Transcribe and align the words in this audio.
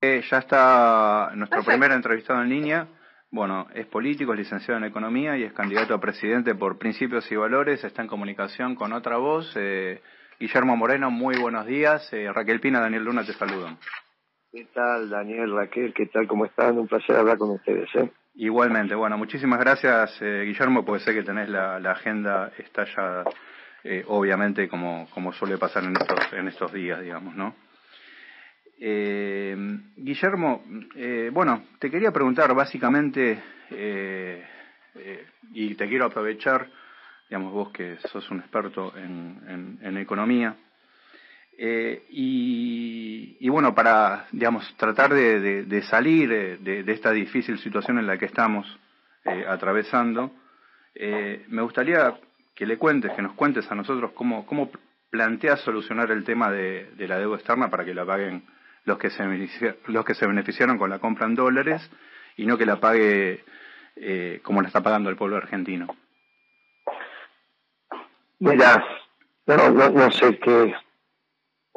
Eh, 0.00 0.22
ya 0.30 0.38
está 0.38 1.32
nuestro 1.34 1.64
primer 1.64 1.90
entrevistado 1.90 2.40
en 2.42 2.48
línea. 2.48 2.86
Bueno, 3.32 3.66
es 3.74 3.86
político, 3.86 4.32
es 4.32 4.38
licenciado 4.38 4.78
en 4.78 4.84
Economía 4.84 5.36
y 5.36 5.42
es 5.42 5.52
candidato 5.52 5.92
a 5.92 6.00
presidente 6.00 6.54
por 6.54 6.78
Principios 6.78 7.30
y 7.32 7.36
Valores. 7.36 7.82
Está 7.82 8.02
en 8.02 8.08
comunicación 8.08 8.76
con 8.76 8.92
otra 8.92 9.16
voz. 9.16 9.52
Eh, 9.56 10.00
Guillermo 10.38 10.76
Moreno, 10.76 11.10
muy 11.10 11.36
buenos 11.36 11.66
días. 11.66 12.12
Eh, 12.12 12.32
Raquel 12.32 12.60
Pina, 12.60 12.80
Daniel 12.80 13.04
Luna, 13.04 13.24
te 13.24 13.32
saludan. 13.32 13.76
¿Qué 14.52 14.66
tal, 14.72 15.10
Daniel, 15.10 15.52
Raquel? 15.52 15.92
¿Qué 15.92 16.06
tal? 16.06 16.28
¿Cómo 16.28 16.44
están? 16.44 16.78
Un 16.78 16.86
placer 16.86 17.16
hablar 17.16 17.36
con 17.36 17.50
ustedes. 17.50 17.90
Igualmente. 18.36 18.94
Bueno, 18.94 19.18
muchísimas 19.18 19.58
gracias, 19.58 20.16
Guillermo, 20.20 20.84
porque 20.84 21.04
sé 21.04 21.12
que 21.12 21.24
tenés 21.24 21.48
la, 21.48 21.80
la 21.80 21.90
agenda 21.90 22.52
estallada, 22.56 23.24
obviamente, 24.06 24.68
como, 24.68 25.08
como 25.10 25.32
suele 25.32 25.58
pasar 25.58 25.82
en 25.84 25.96
estos, 25.96 26.32
en 26.32 26.48
estos 26.48 26.72
días, 26.72 27.02
digamos, 27.02 27.34
¿no? 27.34 27.67
Eh, 28.80 29.56
Guillermo, 29.96 30.62
eh, 30.94 31.30
bueno, 31.32 31.64
te 31.80 31.90
quería 31.90 32.12
preguntar 32.12 32.54
básicamente, 32.54 33.42
eh, 33.70 34.44
eh, 34.94 35.26
y 35.52 35.74
te 35.74 35.88
quiero 35.88 36.04
aprovechar, 36.06 36.70
digamos 37.28 37.52
vos 37.52 37.72
que 37.72 37.96
sos 38.08 38.30
un 38.30 38.38
experto 38.38 38.96
en, 38.96 39.78
en, 39.82 39.96
economía, 39.96 40.56
y, 41.60 43.36
y, 43.40 43.48
bueno, 43.48 43.74
para, 43.74 44.28
digamos, 44.30 44.72
tratar 44.76 45.12
de, 45.12 45.82
salir 45.90 46.28
de, 46.28 46.82
de, 46.84 46.92
esta 46.92 47.10
difícil 47.10 47.58
situación 47.58 47.98
en 47.98 48.06
la 48.06 48.16
que 48.16 48.26
estamos 48.26 48.78
atravesando, 49.48 50.30
me 50.94 51.62
gustaría 51.62 52.16
que 52.54 52.64
le 52.64 52.78
cuentes, 52.78 53.12
que 53.12 53.22
nos 53.22 53.32
cuentes 53.32 53.68
a 53.72 53.74
nosotros 53.74 54.12
cómo, 54.12 54.46
cómo 54.46 54.70
planteas 55.10 55.60
solucionar 55.62 56.12
el 56.12 56.22
tema 56.22 56.48
de 56.52 57.08
la 57.08 57.18
deuda 57.18 57.38
externa 57.38 57.68
para 57.68 57.84
que 57.84 57.92
la 57.92 58.06
paguen 58.06 58.44
los 58.84 58.98
que 58.98 59.10
se, 59.10 59.24
los 59.86 60.04
que 60.04 60.14
se 60.14 60.26
beneficiaron 60.26 60.78
con 60.78 60.90
la 60.90 60.98
compra 60.98 61.26
en 61.26 61.34
dólares 61.34 61.90
y 62.36 62.46
no 62.46 62.56
que 62.56 62.66
la 62.66 62.80
pague 62.80 63.44
eh, 63.96 64.40
como 64.42 64.62
la 64.62 64.68
está 64.68 64.82
pagando 64.82 65.10
el 65.10 65.16
pueblo 65.16 65.36
argentino. 65.36 65.88
Mira, 68.40 68.84
no, 69.46 69.70
no, 69.70 69.90
no 69.90 70.10
sé 70.10 70.38
qué 70.38 70.74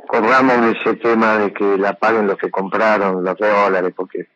corramos 0.07 0.75
ese 0.75 0.95
tema 0.95 1.37
de 1.37 1.53
que 1.53 1.77
la 1.77 1.93
paguen 1.93 2.27
los 2.27 2.37
que 2.37 2.51
compraron 2.51 3.23
los 3.23 3.37
dólares, 3.37 3.93
porque 3.95 4.27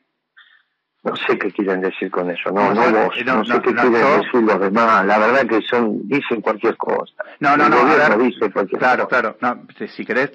no 1.05 1.15
sé 1.15 1.37
qué 1.37 1.51
quieren 1.51 1.81
decir 1.81 2.09
con 2.09 2.31
eso, 2.31 2.49
no, 2.49 2.73
no, 2.73 2.89
no, 2.89 3.11
sé 3.13 3.61
qué 3.61 3.73
quieren 3.75 3.91
decir 3.93 4.41
los 4.41 4.59
demás, 4.59 5.05
la 5.05 5.19
verdad 5.19 5.45
que 5.47 5.61
son, 5.61 6.07
dicen 6.07 6.41
cualquier 6.41 6.75
cosa. 6.77 7.13
No, 7.39 7.55
no, 7.55 7.69
no, 7.69 7.77
a 7.77 8.17
dice 8.17 8.51
cualquier 8.51 8.79
claro, 8.79 9.07
claro, 9.07 9.37
no, 9.39 9.67
si 9.95 10.03
querés, 10.03 10.31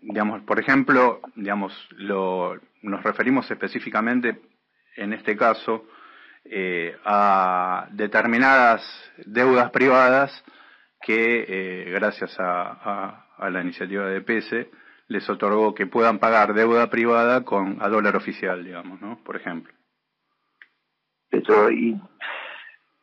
digamos, 0.00 0.40
por 0.42 0.58
ejemplo, 0.58 1.20
digamos, 1.34 1.72
lo, 1.98 2.58
nos 2.80 3.02
referimos 3.02 3.50
específicamente, 3.50 4.40
en 4.96 5.12
este 5.12 5.36
caso, 5.36 5.84
eh, 6.46 6.96
a 7.04 7.86
determinadas 7.90 8.82
deudas 9.26 9.70
privadas 9.70 10.44
que, 11.02 11.44
eh, 11.46 11.90
gracias 11.90 12.34
a, 12.40 13.26
a, 13.36 13.50
la 13.50 13.60
iniciativa 13.60 14.06
de 14.06 14.22
PESE, 14.22 14.70
les 15.08 15.28
otorgó 15.28 15.74
que 15.74 15.86
puedan 15.86 16.18
pagar 16.18 16.54
deuda 16.54 16.88
privada 16.88 17.44
con 17.44 17.76
a 17.82 17.88
dólar 17.88 18.16
oficial, 18.16 18.64
digamos, 18.64 19.00
¿no? 19.02 19.22
Por 19.22 19.36
ejemplo 19.36 19.75
pero 21.40 21.70
y 21.70 21.98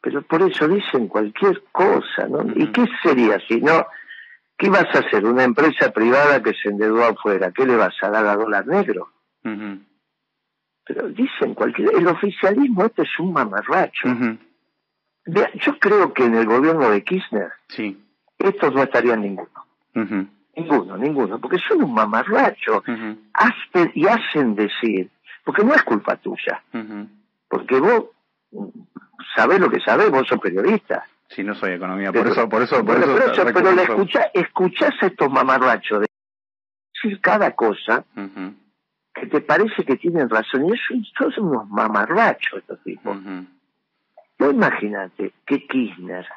pero 0.04 0.22
por 0.22 0.42
eso 0.42 0.68
dicen 0.68 1.08
cualquier 1.08 1.64
cosa, 1.72 2.28
¿no? 2.28 2.44
¿Y 2.56 2.68
qué 2.74 2.86
sería 3.02 3.40
si 3.48 3.62
no? 3.62 3.88
¿Qué 4.58 4.70
vas 4.70 4.94
a 4.94 5.00
hacer? 5.00 5.24
¿Una 5.24 5.46
empresa 5.46 5.94
privada 5.94 6.44
que 6.44 6.54
se 6.54 6.70
endeudó 6.70 7.06
afuera? 7.06 7.54
¿Qué 7.56 7.66
le 7.66 7.78
vas 7.78 7.96
a 8.02 8.10
dar 8.10 8.26
a 8.26 8.36
dólar 8.36 8.68
negro? 8.68 9.14
Pero 10.86 11.08
dicen 11.08 11.54
cualquier... 11.54 11.96
El 11.96 12.06
oficialismo 12.08 12.84
este 12.84 13.04
es 13.04 13.18
un 13.18 13.32
mamarracho. 13.32 14.10
yo 15.26 15.80
creo 15.80 16.14
que 16.14 16.26
en 16.26 16.36
el 16.36 16.48
gobierno 16.48 16.90
de 16.90 17.02
Kirchner 17.02 17.54
sí. 17.70 17.98
estos 18.38 18.74
no 18.74 18.84
estarían 18.84 19.22
ninguno. 19.22 19.66
Ninguno, 20.56 20.98
ninguno, 20.98 21.40
porque 21.40 21.60
son 21.60 21.82
un 21.82 21.94
mamarracho. 21.94 22.84
y 23.94 24.06
hacen 24.06 24.54
decir, 24.56 25.10
porque 25.46 25.64
no 25.64 25.74
es 25.74 25.84
culpa 25.84 26.18
tuya. 26.18 26.62
Porque 27.48 27.80
vos 27.80 28.08
sabés 29.36 29.60
lo 29.60 29.70
que 29.70 29.80
sabés, 29.80 30.10
vos 30.10 30.28
sos 30.28 30.40
periodista. 30.40 31.06
Sí, 31.30 31.44
no 31.44 31.56
soy 31.56 31.74
economía, 31.74 32.12
por 32.12 32.28
eso, 32.28 32.48
por 32.48 32.62
eso, 32.62 32.86
por 32.86 33.00
pero, 33.00 33.18
eso. 33.18 33.44
Pero, 33.46 33.70
escucha, 33.70 34.30
escuchás 34.34 34.94
a 35.02 35.08
estos 35.08 35.32
mamarrachos 35.32 36.02
de 36.02 36.08
decir 36.94 37.20
cada 37.22 37.52
cosa 37.56 38.06
que 39.14 39.28
te 39.28 39.42
parece 39.42 39.84
que 39.84 39.96
tienen 39.96 40.30
razón. 40.30 40.68
Y 40.68 40.74
eso 40.74 41.32
son 41.32 41.48
unos 41.48 41.70
mamarrachos 41.70 42.60
estos 42.60 42.82
tipos. 42.84 43.18
No 44.40 44.52
imagínate 44.52 45.34
que 45.46 45.66
Kirchner 45.66 46.28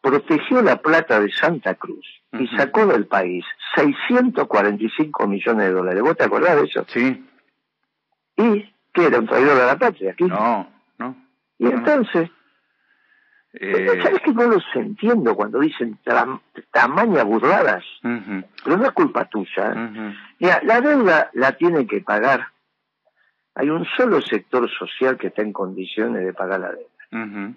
protegió 0.00 0.62
la 0.62 0.76
plata 0.76 1.20
de 1.20 1.30
Santa 1.32 1.74
Cruz 1.74 2.06
y 2.32 2.46
sacó 2.56 2.86
del 2.86 3.06
país 3.06 3.44
645 3.74 5.26
millones 5.26 5.66
de 5.66 5.72
dólares. 5.72 6.02
¿Vos 6.02 6.16
te 6.16 6.24
acordás 6.24 6.56
de 6.56 6.64
eso? 6.64 6.84
Sí. 6.88 7.26
Y 8.36 8.74
que 8.92 9.06
era 9.06 9.18
un 9.18 9.26
traidor 9.26 9.56
de 9.56 9.66
la 9.66 9.78
patria 9.78 10.12
aquí. 10.12 10.24
No, 10.24 10.68
no. 10.98 11.16
Y 11.58 11.66
entonces, 11.66 12.30
eh... 13.52 14.00
¿sabes 14.02 14.20
que 14.22 14.32
no 14.32 14.46
los 14.46 14.64
entiendo 14.74 15.34
cuando 15.34 15.60
dicen 15.60 15.98
tamañas 16.70 17.24
burladas? 17.24 17.84
Pero 18.02 18.76
no 18.76 18.84
es 18.84 18.92
culpa 18.92 19.24
tuya. 19.26 19.72
¿eh? 19.74 20.14
Mira, 20.38 20.60
la 20.64 20.80
deuda 20.80 21.30
la 21.34 21.52
tiene 21.52 21.86
que 21.86 22.00
pagar. 22.00 22.48
Hay 23.54 23.68
un 23.68 23.84
solo 23.96 24.20
sector 24.20 24.70
social 24.70 25.18
que 25.18 25.26
está 25.28 25.42
en 25.42 25.52
condiciones 25.52 26.24
de 26.24 26.32
pagar 26.32 26.60
la 26.60 26.72
deuda. 26.72 27.54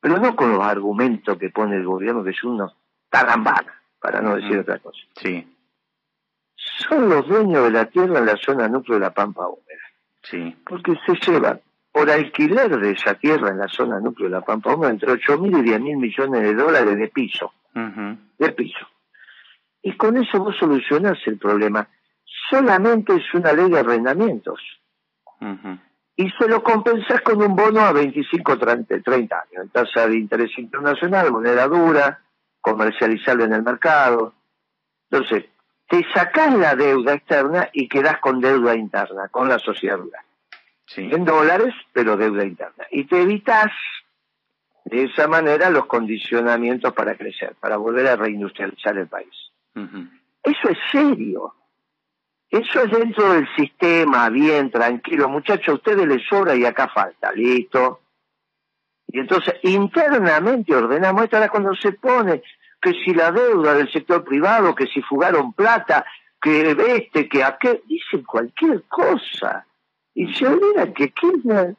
Pero 0.00 0.18
no 0.18 0.34
con 0.34 0.52
los 0.52 0.62
argumentos 0.62 1.38
que 1.38 1.50
pone 1.50 1.76
el 1.76 1.84
gobierno, 1.84 2.24
que 2.24 2.32
son 2.32 2.52
unos 2.52 2.76
tarambanas, 3.08 3.74
para 4.00 4.20
no 4.20 4.36
decir 4.36 4.58
otra 4.58 4.78
cosa. 4.78 4.98
Sí. 5.16 5.46
Son 6.56 7.08
los 7.08 7.26
dueños 7.28 7.64
de 7.64 7.70
la 7.70 7.86
tierra 7.86 8.18
en 8.18 8.26
la 8.26 8.36
zona 8.36 8.68
núcleo 8.68 8.98
de 8.98 9.04
la 9.04 9.12
Pampa 9.12 9.46
Húmeda. 9.46 9.81
Sí. 10.22 10.56
Porque 10.64 10.94
se 11.06 11.14
lleva 11.30 11.58
por 11.92 12.10
alquiler 12.10 12.78
de 12.78 12.92
esa 12.92 13.14
tierra 13.14 13.50
en 13.50 13.58
la 13.58 13.68
zona 13.68 14.00
núcleo 14.00 14.28
de 14.28 14.36
la 14.36 14.40
Pampa 14.40 14.74
entre 14.88 15.12
8 15.12 15.38
mil 15.38 15.58
y 15.58 15.62
10 15.62 15.80
mil 15.80 15.96
millones 15.98 16.42
de 16.42 16.54
dólares 16.54 16.96
de 16.96 17.08
piso. 17.08 17.52
De 17.74 18.52
piso. 18.52 18.86
Y 19.82 19.92
con 19.96 20.16
eso 20.16 20.38
vos 20.38 20.56
solucionás 20.58 21.18
el 21.26 21.38
problema. 21.38 21.86
Solamente 22.50 23.14
es 23.16 23.34
una 23.34 23.52
ley 23.52 23.70
de 23.70 23.80
arrendamientos. 23.80 24.60
Y 26.16 26.30
se 26.30 26.48
lo 26.48 26.62
compensás 26.62 27.20
con 27.22 27.42
un 27.42 27.56
bono 27.56 27.80
a 27.80 27.92
25 27.92 28.58
30, 28.58 29.00
30 29.00 29.36
años, 29.36 29.64
en 29.64 29.68
tasa 29.70 30.06
de 30.06 30.16
interés 30.16 30.56
internacional, 30.56 31.32
moneda 31.32 31.66
dura, 31.66 32.20
comercializable 32.60 33.44
en 33.44 33.54
el 33.54 33.62
mercado. 33.62 34.34
Entonces, 35.10 35.46
te 35.92 36.06
sacás 36.14 36.54
la 36.54 36.74
deuda 36.74 37.12
externa 37.12 37.68
y 37.70 37.86
quedás 37.86 38.18
con 38.20 38.40
deuda 38.40 38.74
interna, 38.74 39.28
con 39.28 39.46
la 39.46 39.58
sociedad 39.58 39.98
rural. 39.98 40.24
En 40.96 41.26
dólares, 41.26 41.74
pero 41.92 42.16
deuda 42.16 42.46
interna. 42.46 42.86
Y 42.90 43.04
te 43.04 43.20
evitas 43.20 43.70
de 44.86 45.04
esa 45.04 45.28
manera 45.28 45.68
los 45.68 45.84
condicionamientos 45.84 46.94
para 46.94 47.14
crecer, 47.14 47.56
para 47.60 47.76
volver 47.76 48.06
a 48.06 48.16
reindustrializar 48.16 48.96
el 48.96 49.06
país. 49.06 49.52
Eso 50.42 50.70
es 50.70 50.78
serio. 50.90 51.54
Eso 52.48 52.84
es 52.84 52.90
dentro 52.90 53.34
del 53.34 53.46
sistema, 53.54 54.30
bien, 54.30 54.70
tranquilo. 54.70 55.28
Muchachos, 55.28 55.68
a 55.68 55.74
ustedes 55.74 56.08
les 56.08 56.26
sobra 56.26 56.54
y 56.54 56.64
acá 56.64 56.88
falta. 56.88 57.32
Listo. 57.32 58.00
Y 59.08 59.18
entonces 59.18 59.56
internamente 59.62 60.74
ordenamos, 60.74 61.24
esta 61.24 61.36
era 61.36 61.50
cuando 61.50 61.74
se 61.74 61.92
pone 61.92 62.42
que 62.82 62.92
si 63.04 63.14
la 63.14 63.30
deuda 63.30 63.74
del 63.74 63.90
sector 63.90 64.24
privado, 64.24 64.74
que 64.74 64.88
si 64.88 65.00
fugaron 65.02 65.52
plata, 65.52 66.04
que 66.40 66.72
este, 66.96 67.28
que 67.28 67.44
aquel, 67.44 67.80
dicen 67.86 68.24
cualquier 68.24 68.82
cosa. 68.88 69.64
Y 70.14 70.34
se 70.34 70.48
olvidan 70.48 70.92
que 70.92 71.10
Kirchner 71.10 71.76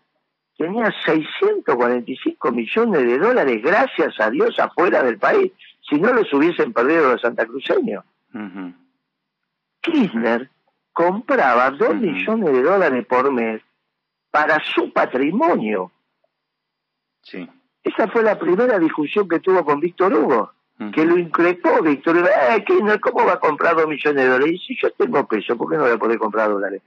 tenía 0.57 0.89
645 1.05 2.51
millones 2.53 3.05
de 3.05 3.19
dólares, 3.19 3.61
gracias 3.61 4.17
a 4.19 4.29
Dios, 4.29 4.57
afuera 4.59 5.03
del 5.03 5.17
país, 5.17 5.51
si 5.87 5.99
no 5.99 6.13
los 6.13 6.33
hubiesen 6.33 6.71
perdido 6.71 7.11
los 7.11 7.21
santacruceños. 7.21 8.05
Kirchner 9.81 10.49
compraba 10.93 11.69
2 11.71 11.95
millones 11.95 12.53
de 12.53 12.61
dólares 12.63 13.05
por 13.05 13.29
mes 13.29 13.61
para 14.31 14.57
su 14.63 14.93
patrimonio. 14.93 15.91
Sí. 17.23 17.47
Esa 17.83 18.07
fue 18.07 18.23
la 18.23 18.39
primera 18.39 18.79
discusión 18.79 19.27
que 19.27 19.41
tuvo 19.41 19.65
con 19.65 19.81
Víctor 19.81 20.13
Hugo 20.13 20.53
que 20.91 21.05
lo 21.05 21.17
increpó 21.17 21.81
Víctor. 21.81 22.17
Eh, 22.17 22.65
¿Cómo 22.99 23.25
va 23.25 23.33
a 23.33 23.39
comprar 23.39 23.75
dos 23.75 23.87
millones 23.87 24.23
de 24.23 24.29
dólares? 24.29 24.55
Y 24.55 24.57
si 24.59 24.81
yo 24.81 24.91
tengo 24.91 25.27
peso, 25.27 25.55
¿por 25.57 25.69
qué 25.69 25.77
no 25.77 25.83
voy 25.83 25.91
a 25.91 25.97
poder 25.97 26.17
comprar 26.17 26.49
dólares? 26.49 26.81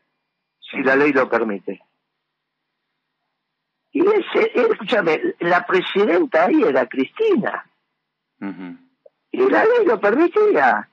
Si 0.60 0.82
la 0.82 0.96
ley 0.96 1.12
lo 1.12 1.28
permite. 1.28 1.80
Y 3.92 4.00
ese, 4.00 4.52
escúchame, 4.54 5.34
la 5.40 5.64
presidenta 5.64 6.46
ahí 6.46 6.62
era 6.62 6.86
Cristina. 6.86 7.64
Y 9.30 9.38
la 9.50 9.64
ley 9.64 9.86
lo 9.86 9.98
permitía. 10.00 10.88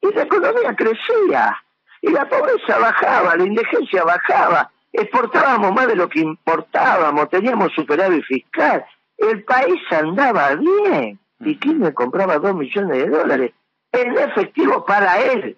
Y 0.00 0.12
la 0.12 0.22
economía 0.22 0.74
crecía. 0.74 1.56
y 2.02 2.10
la 2.10 2.28
pobreza 2.28 2.78
bajaba, 2.78 3.36
la 3.36 3.44
indigencia 3.44 4.04
bajaba, 4.04 4.70
exportábamos 4.92 5.72
más 5.72 5.86
de 5.86 5.96
lo 5.96 6.08
que 6.08 6.20
importábamos, 6.20 7.28
teníamos 7.28 7.72
superávit 7.72 8.24
fiscal, 8.24 8.84
el 9.18 9.44
país 9.44 9.80
andaba 9.90 10.54
bien. 10.54 11.18
¿Y 11.40 11.58
me 11.74 11.94
compraba 11.94 12.38
dos 12.38 12.54
millones 12.54 12.98
de 12.98 13.08
dólares? 13.08 13.52
En 13.92 14.16
efectivo 14.16 14.84
para 14.84 15.20
él. 15.20 15.56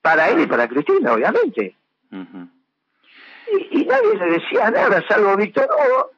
Para 0.00 0.30
él 0.30 0.40
y 0.40 0.46
para 0.46 0.68
Cristina, 0.68 1.12
obviamente. 1.12 1.76
y, 2.10 3.84
nadie 3.84 4.16
le 4.16 4.30
decía 4.32 4.70
nada, 4.70 5.02
salvo 5.06 5.36
Víctor 5.36 5.68
Hugo. 5.70 6.10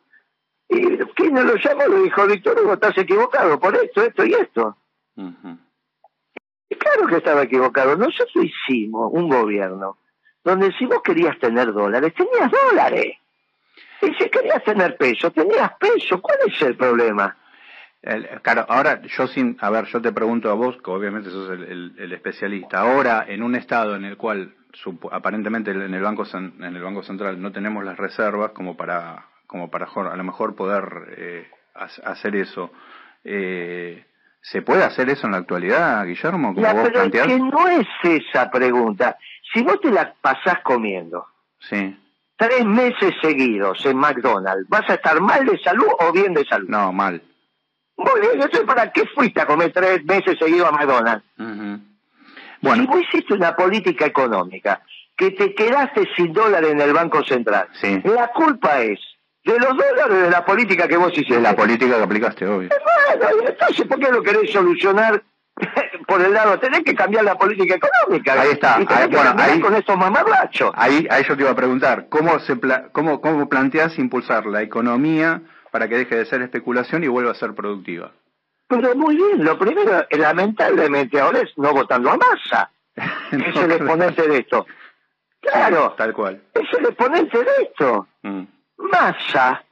Y 0.69 1.31
no 1.31 1.43
lo 1.43 1.57
llamó 1.57 1.87
lo 1.87 2.03
dijo, 2.03 2.27
Víctor 2.27 2.61
Hugo, 2.61 2.75
estás 2.75 2.97
equivocado 2.97 3.59
por 3.59 3.75
esto, 3.77 4.03
esto 4.03 4.25
y 4.25 4.35
esto. 4.35 4.77
Y 6.69 6.75
claro 6.77 7.07
que 7.09 7.17
estaba 7.17 7.43
equivocado. 7.43 7.97
Nosotros 7.97 8.45
hicimos 8.45 9.11
un 9.13 9.29
gobierno 9.29 9.99
donde 10.45 10.73
si 10.73 10.87
vos 10.87 11.03
querías 11.03 11.39
tener 11.39 11.73
dólares, 11.73 12.15
tenías 12.15 12.51
dólares. 12.51 13.17
Y 14.03 14.15
si 14.15 14.29
querías 14.29 14.63
tener 14.63 14.97
peso, 14.97 15.31
tenías 15.33 15.73
peso. 15.79 16.21
¿Cuál 16.21 16.39
es 16.47 16.63
el 16.63 16.77
problema? 16.77 17.37
Claro, 18.43 18.67
ahora 18.69 19.01
yo 19.03 19.27
sin, 19.27 19.57
a 19.61 19.71
ver, 19.71 19.87
yo 19.87 20.01
te 20.01 20.13
pregunto 20.13 20.51
a 20.51 20.55
vos, 20.55 20.77
que 20.83 20.91
obviamente 20.91 21.31
sos 21.31 21.51
el, 21.51 22.13
especialista. 22.13 22.81
Ahora, 22.81 23.25
en 23.27 23.43
un 23.43 23.55
estado 23.55 23.97
en 23.97 24.05
el 24.05 24.17
cual 24.17 24.55
aparentemente 25.13 25.71
en 25.71 25.95
el 25.95 26.03
banco 26.03 26.25
en 26.35 26.63
el 26.63 26.83
banco 26.83 27.03
central 27.03 27.41
no 27.41 27.53
tenemos 27.53 27.85
las 27.85 27.97
reservas 27.97 28.51
como 28.51 28.77
para 28.77 29.27
como 29.47 29.71
para 29.71 29.87
a 29.87 30.17
lo 30.17 30.25
mejor 30.25 30.57
poder 30.57 31.15
eh, 31.17 31.49
hacer 31.75 32.37
eso. 32.37 32.73
Eh, 33.23 34.05
¿Se 34.41 34.63
puede 34.63 34.85
hacer 34.85 35.09
eso 35.09 35.27
en 35.27 35.33
la 35.33 35.39
actualidad, 35.39 36.05
Guillermo? 36.05 36.55
Como 36.55 36.67
pero 36.67 37.03
es 37.05 37.11
que 37.11 37.39
no 37.39 37.69
es 37.69 37.87
esa 38.03 38.51
pregunta. 38.51 39.17
Si 39.53 39.63
vos 39.63 39.81
te 39.81 39.91
la 39.91 40.13
pasás 40.21 40.61
comiendo 40.63 41.27
sí. 41.61 41.97
tres 42.37 42.65
meses 42.67 43.15
seguidos 43.23 43.85
en 43.87 43.97
McDonald's, 43.97 44.69
¿vas 44.69 44.91
a 44.91 44.95
estar 44.95 45.19
mal 45.21 45.47
de 45.47 45.59
salud 45.61 45.89
o 46.01 46.13
bien 46.13 46.35
de 46.35 46.45
salud? 46.45 46.69
No, 46.69 46.93
mal. 46.93 47.23
Muy 47.97 48.21
bien, 48.21 48.33
entonces 48.35 48.63
¿para 48.63 48.91
qué 48.91 49.07
fuiste 49.15 49.41
a 49.41 49.47
comer 49.47 49.73
tres 49.73 50.05
meses 50.05 50.37
seguidos 50.39 50.69
a 50.69 50.73
McDonald's? 50.73 51.25
bueno. 52.61 52.83
Si 52.83 52.87
vos 52.89 53.01
hiciste 53.03 53.35
una 53.35 53.55
política 53.55 54.07
económica 54.07 54.83
que 55.17 55.31
te 55.31 55.55
quedaste 55.55 56.09
sin 56.17 56.33
dólar 56.33 56.65
en 56.65 56.81
el 56.81 56.93
Banco 56.93 57.23
Central, 57.25 57.69
sí. 57.81 58.01
la 58.05 58.29
culpa 58.29 58.81
es 58.81 58.99
de 59.45 59.59
los 59.59 59.77
dólares 59.77 60.23
de 60.23 60.31
la 60.31 60.45
política 60.45 60.89
que 60.89 60.97
vos 60.97 61.13
hiciste. 61.13 61.35
De 61.35 61.41
la 61.41 61.55
política 61.55 61.97
que 61.97 62.03
aplicaste, 62.03 62.47
obvio. 62.47 62.71
Bueno, 63.19 63.43
entonces, 63.47 63.87
¿por 63.87 63.99
qué 63.99 64.11
lo 64.11 64.23
querés 64.23 64.51
solucionar 64.51 65.23
por 66.07 66.23
el 66.23 66.33
lado? 66.33 66.59
Tenés 66.59 66.81
que 66.81 66.95
cambiar 66.95 67.25
la 67.25 67.37
política 67.37 67.75
económica. 67.75 68.41
Ahí 68.41 68.53
está. 68.53 68.79
Y 68.81 68.87
tenés 68.87 69.09
que 69.09 69.17
bueno, 69.17 69.35
ahí, 69.39 69.61
con 69.61 69.75
estos 69.75 69.97
mamarrachos. 69.99 70.73
Ahí, 70.75 71.07
ahí 71.11 71.25
yo 71.29 71.37
te 71.37 71.43
iba 71.43 71.51
a 71.51 71.57
preguntar, 71.57 72.07
¿cómo, 72.09 72.41
se 72.41 72.59
cómo, 72.93 73.21
¿cómo 73.21 73.49
planteás 73.49 73.99
impulsar 73.99 74.47
la 74.47 74.63
economía 74.63 75.43
para 75.75 75.89
que 75.89 75.97
deje 75.97 76.15
de 76.15 76.25
ser 76.25 76.41
especulación 76.41 77.03
y 77.03 77.09
vuelva 77.09 77.33
a 77.33 77.35
ser 77.35 77.53
productiva? 77.53 78.13
Pero 78.69 78.95
muy 78.95 79.17
bien, 79.17 79.45
lo 79.45 79.59
primero, 79.59 80.07
lamentablemente 80.09 81.19
ahora 81.19 81.41
es 81.41 81.51
no 81.59 81.73
votando 81.73 82.13
a 82.13 82.17
masa. 82.17 82.71
es 83.33 83.57
el 83.57 83.73
exponente 83.73 84.29
de 84.29 84.39
esto. 84.39 84.67
Claro. 85.41 85.93
tal 85.99 86.15
cual. 86.15 86.41
Es 86.55 86.73
el 86.79 86.85
exponente 86.85 87.39
de 87.39 87.51
esto. 87.61 88.07
Mm. 88.23 88.43
Massa, 88.77 89.65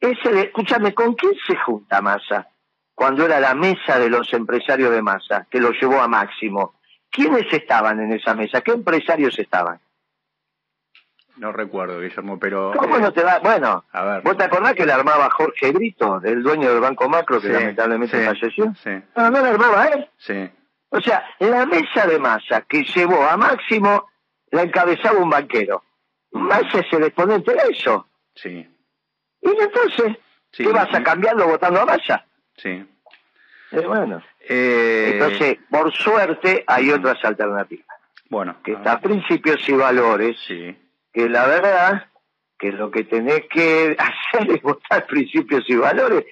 ese, 0.00 0.44
escúchame, 0.44 0.94
¿con 0.94 1.12
quién 1.12 1.34
se 1.46 1.56
junta 1.56 2.00
Massa? 2.00 2.48
Cuando 2.94 3.26
era 3.26 3.38
la 3.38 3.54
mesa 3.54 3.98
de 3.98 4.08
los 4.08 4.32
empresarios 4.32 4.92
de 4.92 5.02
Massa, 5.02 5.46
que 5.50 5.60
lo 5.60 5.72
llevó 5.72 6.00
a 6.00 6.08
Máximo. 6.08 6.76
¿Quiénes 7.10 7.52
estaban 7.52 8.00
en 8.00 8.14
esa 8.14 8.34
mesa? 8.34 8.62
¿Qué 8.62 8.70
empresarios 8.70 9.38
estaban? 9.38 9.78
No 11.36 11.50
recuerdo, 11.52 12.00
Guillermo, 12.00 12.38
pero... 12.38 12.72
¿Cómo 12.76 12.98
no 12.98 13.12
te 13.12 13.22
va? 13.22 13.40
Bueno, 13.40 13.84
a 13.90 14.04
ver. 14.04 14.22
¿vos 14.22 14.36
te 14.36 14.44
acordás 14.44 14.74
que 14.74 14.86
le 14.86 14.92
armaba 14.92 15.28
Jorge 15.30 15.72
Brito, 15.72 16.20
el 16.22 16.42
dueño 16.42 16.70
del 16.70 16.80
Banco 16.80 17.08
Macro, 17.08 17.40
que 17.40 17.48
lamentablemente 17.48 18.24
falleció? 18.24 18.72
Sí. 18.82 18.90
No, 19.16 19.30
no 19.30 19.42
le 19.42 19.48
armaba 19.48 19.86
él. 19.88 20.08
Sí. 20.16 20.48
O 20.90 21.00
sea, 21.00 21.24
la 21.40 21.66
mesa 21.66 22.06
de 22.06 22.20
masa 22.20 22.60
que 22.62 22.84
llevó 22.84 23.24
a 23.24 23.36
Máximo 23.36 24.08
la 24.52 24.62
encabezaba 24.62 25.18
un 25.18 25.30
banquero. 25.30 25.82
Massa 26.30 26.78
es 26.78 26.92
el 26.92 27.04
exponente 27.04 27.52
de 27.52 27.62
eso. 27.70 28.06
Sí. 28.36 28.68
Y 29.40 29.48
entonces, 29.48 30.16
¿qué 30.52 30.68
vas 30.68 30.94
a 30.94 31.02
cambiarlo 31.02 31.48
votando 31.48 31.80
a 31.80 31.86
Massa? 31.86 32.24
Sí. 32.56 32.86
Eh, 33.72 33.86
bueno. 33.86 34.22
Eh... 34.48 35.10
Entonces, 35.14 35.58
por 35.68 35.92
suerte, 35.92 36.62
hay 36.68 36.90
otras 36.90 37.24
alternativas. 37.24 37.86
Bueno. 38.30 38.56
Que 38.62 38.72
está 38.74 39.00
principios 39.00 39.68
y 39.68 39.72
valores. 39.72 40.36
Sí. 40.46 40.76
Que 41.14 41.28
la 41.28 41.46
verdad, 41.46 42.06
que 42.58 42.72
lo 42.72 42.90
que 42.90 43.04
tenés 43.04 43.46
que 43.48 43.96
hacer 43.98 44.50
es 44.50 44.60
votar 44.62 45.06
principios 45.06 45.64
y 45.68 45.76
valores. 45.76 46.26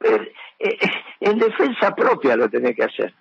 Eh, 0.00 0.32
eh, 0.58 0.78
en 1.20 1.38
defensa 1.38 1.94
propia 1.94 2.36
lo 2.36 2.48
tenés 2.48 2.74
que 2.74 2.84
hacer. 2.84 3.14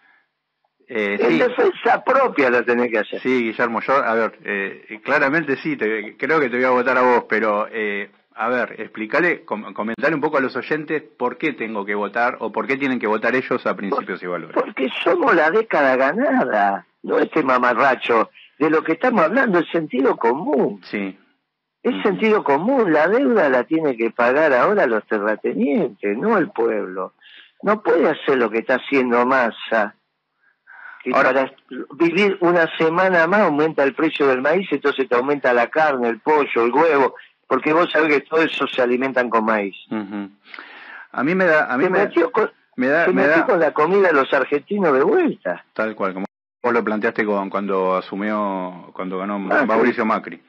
Eh, 0.88 1.18
en 1.20 1.40
defensa 1.40 2.04
propia 2.04 2.50
lo 2.50 2.64
tenés 2.64 2.92
que 2.92 3.00
hacer. 3.00 3.20
Sí, 3.22 3.46
Guillermo, 3.46 3.82
yo, 3.82 3.94
a 3.94 4.14
ver, 4.14 4.38
eh, 4.44 5.00
claramente 5.04 5.56
sí, 5.58 5.78
te, 5.78 6.18
creo 6.18 6.40
que 6.40 6.50
te 6.50 6.58
voy 6.58 6.66
a 6.66 6.72
votar 6.72 6.98
a 6.98 7.02
vos, 7.02 7.26
pero, 7.30 7.68
eh, 7.72 8.10
a 8.36 8.50
ver, 8.50 8.76
explícale, 8.80 9.44
com 9.46 9.64
un 9.64 10.22
poco 10.22 10.38
a 10.38 10.42
los 10.42 10.56
oyentes 10.56 11.02
por 11.02 11.38
qué 11.38 11.54
tengo 11.54 11.86
que 11.86 11.96
votar 11.96 12.38
o 12.40 12.52
por 12.52 12.68
qué 12.68 12.78
tienen 12.78 13.00
que 13.00 13.08
votar 13.08 13.36
ellos 13.36 13.66
a 13.66 13.76
principios 13.76 14.22
y 14.22 14.28
valores. 14.28 14.56
Porque 14.56 14.90
somos 15.04 15.34
la 15.36 15.52
década 15.52 15.96
ganada, 15.96 16.86
no 17.04 17.20
este 17.20 17.44
mamarracho. 17.44 18.30
De 18.60 18.70
lo 18.70 18.84
que 18.84 18.94
estamos 18.94 19.24
hablando 19.24 19.60
es 19.60 19.70
sentido 19.70 20.16
común. 20.18 20.82
Sí. 20.84 21.18
Es 21.82 22.02
sentido 22.02 22.44
común, 22.44 22.94
la 22.94 23.08
deuda 23.08 23.50
la 23.50 23.66
tiene 23.66 23.98
que 23.98 24.10
pagar 24.10 24.54
ahora 24.54 24.86
los 24.86 25.06
terratenientes, 25.06 26.18
no 26.18 26.38
el 26.38 26.50
pueblo. 26.50 27.14
No 27.62 27.82
puede 27.84 28.10
hacer 28.10 28.38
lo 28.38 28.50
que 28.50 28.60
está 28.60 28.76
haciendo 28.76 29.26
Massa 29.26 29.96
y 31.06 31.12
para 31.12 31.52
vivir 31.96 32.38
una 32.40 32.68
semana 32.78 33.28
más 33.28 33.42
aumenta 33.42 33.84
el 33.84 33.94
precio 33.94 34.28
del 34.28 34.42
maíz, 34.42 34.68
entonces 34.72 35.08
te 35.08 35.16
aumenta 35.16 35.54
la 35.54 35.68
carne, 35.68 36.08
el 36.08 36.20
pollo, 36.20 36.64
el 36.64 36.72
huevo, 36.72 37.16
porque 37.48 37.74
vos 37.74 37.92
sabés 37.92 38.14
que 38.14 38.22
todo 38.22 38.42
eso 38.42 38.68
se 38.68 38.82
alimentan 38.82 39.30
con 39.30 39.46
maíz. 39.46 39.76
A 41.12 41.24
mí 41.24 41.36
me 41.36 41.46
da... 41.46 41.72
A 41.72 41.78
mí 41.78 41.90
me, 41.90 42.10
con, 42.32 42.52
me 42.78 42.88
da, 42.88 43.08
me 43.08 43.28
da... 43.28 43.46
con 43.46 43.60
la 43.60 43.74
comida 43.74 44.08
de 44.08 44.14
los 44.14 44.34
argentinos 44.34 44.94
de 44.94 45.04
vuelta. 45.04 45.66
Tal 45.74 45.94
cual, 45.94 46.14
como 46.14 46.26
vos 46.64 46.74
lo 46.74 46.84
planteaste 46.84 47.26
con, 47.26 47.50
cuando 47.50 47.96
asumió, 47.96 48.90
cuando 48.94 49.20
ganó 49.20 49.38
Mauricio 49.38 50.06
Macri. 50.06 50.42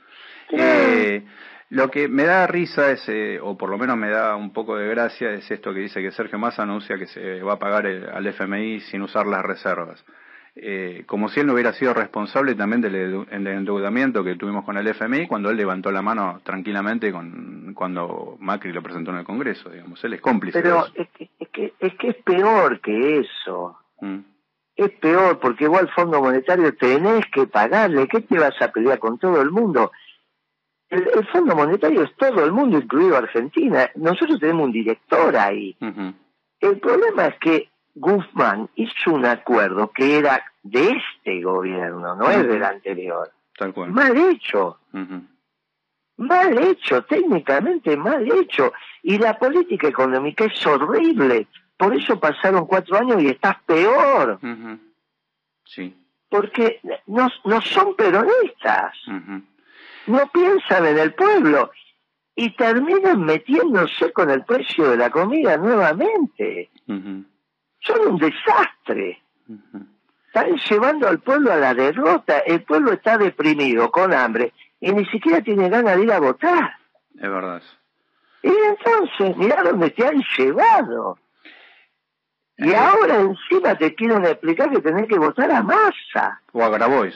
Eh, 0.50 1.25
lo 1.71 1.90
que 1.90 2.09
me 2.09 2.23
da 2.23 2.47
risa 2.47 2.92
es, 2.92 3.09
eh, 3.09 3.40
o 3.42 3.59
por 3.59 3.68
lo 3.68 3.76
menos 3.76 3.97
me 3.97 4.09
da 4.09 4.37
un 4.37 4.52
poco 4.52 4.76
de 4.76 4.87
gracia, 4.87 5.33
es 5.33 5.50
esto 5.50 5.75
que 5.75 5.80
dice 5.80 6.00
que 6.00 6.12
Sergio 6.12 6.38
Massa 6.38 6.62
anuncia 6.62 6.97
que 6.97 7.09
se 7.09 7.42
va 7.42 7.54
a 7.54 7.59
pagar 7.59 7.87
al 7.87 8.26
FMI 8.26 8.80
sin 8.83 9.02
usar 9.02 9.26
las 9.26 9.42
reservas. 9.42 10.04
Eh, 10.56 11.02
como 11.06 11.28
si 11.28 11.40
él 11.40 11.49
no 11.49 11.54
hubiera 11.54 11.73
sido 11.73 11.92
responsable 11.92 12.54
también 12.54 12.80
del, 12.80 13.26
endeudamiento 13.33 14.23
que 14.23 14.37
tuvimos 14.37 14.64
con 14.64 14.76
el 14.76 14.87
FMI 14.87 15.26
cuando 15.26 15.50
él 15.50 15.56
levantó 15.56 15.90
la 15.90 16.00
mano 16.00 16.42
tranquilamente 16.44 17.11
con, 17.11 17.75
cuando 17.75 18.37
Macri 18.38 18.73
lo 18.73 18.80
presentó 18.80 19.11
en 19.11 19.16
el 19.16 19.25
Congreso, 19.25 19.68
digamos, 19.68 20.02
él 20.04 20.12
es 20.12 20.21
cómplice. 20.21 20.62
Pero 20.62 20.87
Es, 20.94 21.09
que, 21.09 21.28
es, 21.40 21.49
que, 21.49 21.75
es 21.80 21.94
que 21.94 22.09
es 22.11 22.16
peor 22.23 22.80
que 22.80 23.18
eso. 23.18 23.76
Mm. 24.00 24.33
Es 24.76 24.90
peor 24.92 25.38
porque 25.38 25.64
igual 25.64 25.88
Fondo 25.94 26.20
Monetario 26.20 26.74
tenés 26.76 27.24
que 27.32 27.46
pagarle, 27.46 28.08
¿qué 28.08 28.20
te 28.20 28.38
vas 28.38 28.60
a 28.60 28.72
pelear 28.72 28.98
con 28.98 29.18
todo 29.18 29.40
el 29.40 29.50
mundo? 29.50 29.92
El, 30.90 31.26
Fondo 31.32 31.54
Monetario 31.54 32.02
es 32.02 32.14
todo 32.16 32.44
el 32.44 32.52
mundo, 32.52 32.78
incluido 32.78 33.16
Argentina. 33.16 33.90
Nosotros 33.94 34.38
tenemos 34.40 34.66
un 34.66 34.72
director 34.72 35.36
ahí. 35.36 35.76
El 36.60 36.78
problema 36.80 37.26
es 37.26 37.38
que 37.38 37.68
Guzmán 37.94 38.68
hizo 38.74 39.12
un 39.12 39.24
acuerdo 39.24 39.90
que 39.92 40.18
era 40.18 40.42
de 40.62 40.90
este 40.90 41.42
gobierno, 41.42 42.16
no 42.16 42.30
es 42.30 42.46
del 42.46 42.64
anterior. 42.64 43.30
Mal 43.92 44.16
hecho. 44.16 44.78
Mal 46.16 46.58
hecho, 46.58 47.02
técnicamente 47.04 47.96
mal 47.96 48.26
hecho. 48.30 48.72
Y 49.02 49.18
la 49.18 49.38
política 49.38 49.88
económica 49.88 50.44
es 50.44 50.66
horrible. 50.66 51.46
Por 51.76 51.94
eso 51.94 52.18
pasaron 52.20 52.66
cuatro 52.66 52.98
años 52.98 53.22
y 53.22 53.28
estás 53.28 53.56
peor. 53.66 54.38
Sí. 55.64 55.96
Porque 56.28 56.80
no, 57.06 57.28
no 57.44 57.60
son 57.60 57.94
peronistas. 57.96 58.94
No 60.06 60.30
piensan 60.32 60.86
en 60.86 60.98
el 60.98 61.14
pueblo. 61.14 61.70
Y 62.36 62.50
terminan 62.56 63.24
metiéndose 63.24 64.12
con 64.12 64.28
el 64.30 64.44
precio 64.44 64.90
de 64.90 64.96
la 64.96 65.10
comida 65.10 65.56
nuevamente 65.56 66.70
son 67.84 68.08
un 68.08 68.18
desastre. 68.18 69.22
Están 70.26 70.56
llevando 70.68 71.08
al 71.08 71.20
pueblo 71.20 71.52
a 71.52 71.56
la 71.56 71.74
derrota. 71.74 72.38
El 72.40 72.62
pueblo 72.62 72.92
está 72.92 73.18
deprimido, 73.18 73.90
con 73.90 74.12
hambre, 74.12 74.52
y 74.80 74.92
ni 74.92 75.04
siquiera 75.06 75.40
tiene 75.42 75.68
ganas 75.68 75.96
de 75.96 76.02
ir 76.02 76.12
a 76.12 76.20
votar. 76.20 76.72
Es 77.14 77.30
verdad. 77.30 77.62
Y 78.42 78.48
entonces, 78.48 79.36
mira 79.36 79.62
dónde 79.62 79.90
te 79.90 80.06
han 80.06 80.22
llevado. 80.36 81.18
Y 82.56 82.73
ahora 82.73 83.16
encima 83.16 83.75
te 83.76 83.94
quieren 83.94 84.25
explicar 84.25 84.70
que 84.70 84.80
tenés 84.80 85.08
que 85.08 85.18
votar 85.18 85.50
a 85.50 85.62
masa. 85.62 86.40
O 86.52 86.62
a 86.62 86.68
Grabois. 86.68 87.14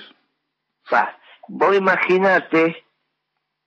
vos 1.48 1.76
imaginate 1.76 2.84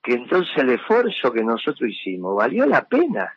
que 0.02 0.14
entonces 0.14 0.52
el 0.58 0.70
esfuerzo 0.70 1.32
que 1.32 1.42
nosotros 1.42 1.88
hicimos 1.88 2.36
valió 2.36 2.66
la 2.66 2.82
pena. 2.84 3.32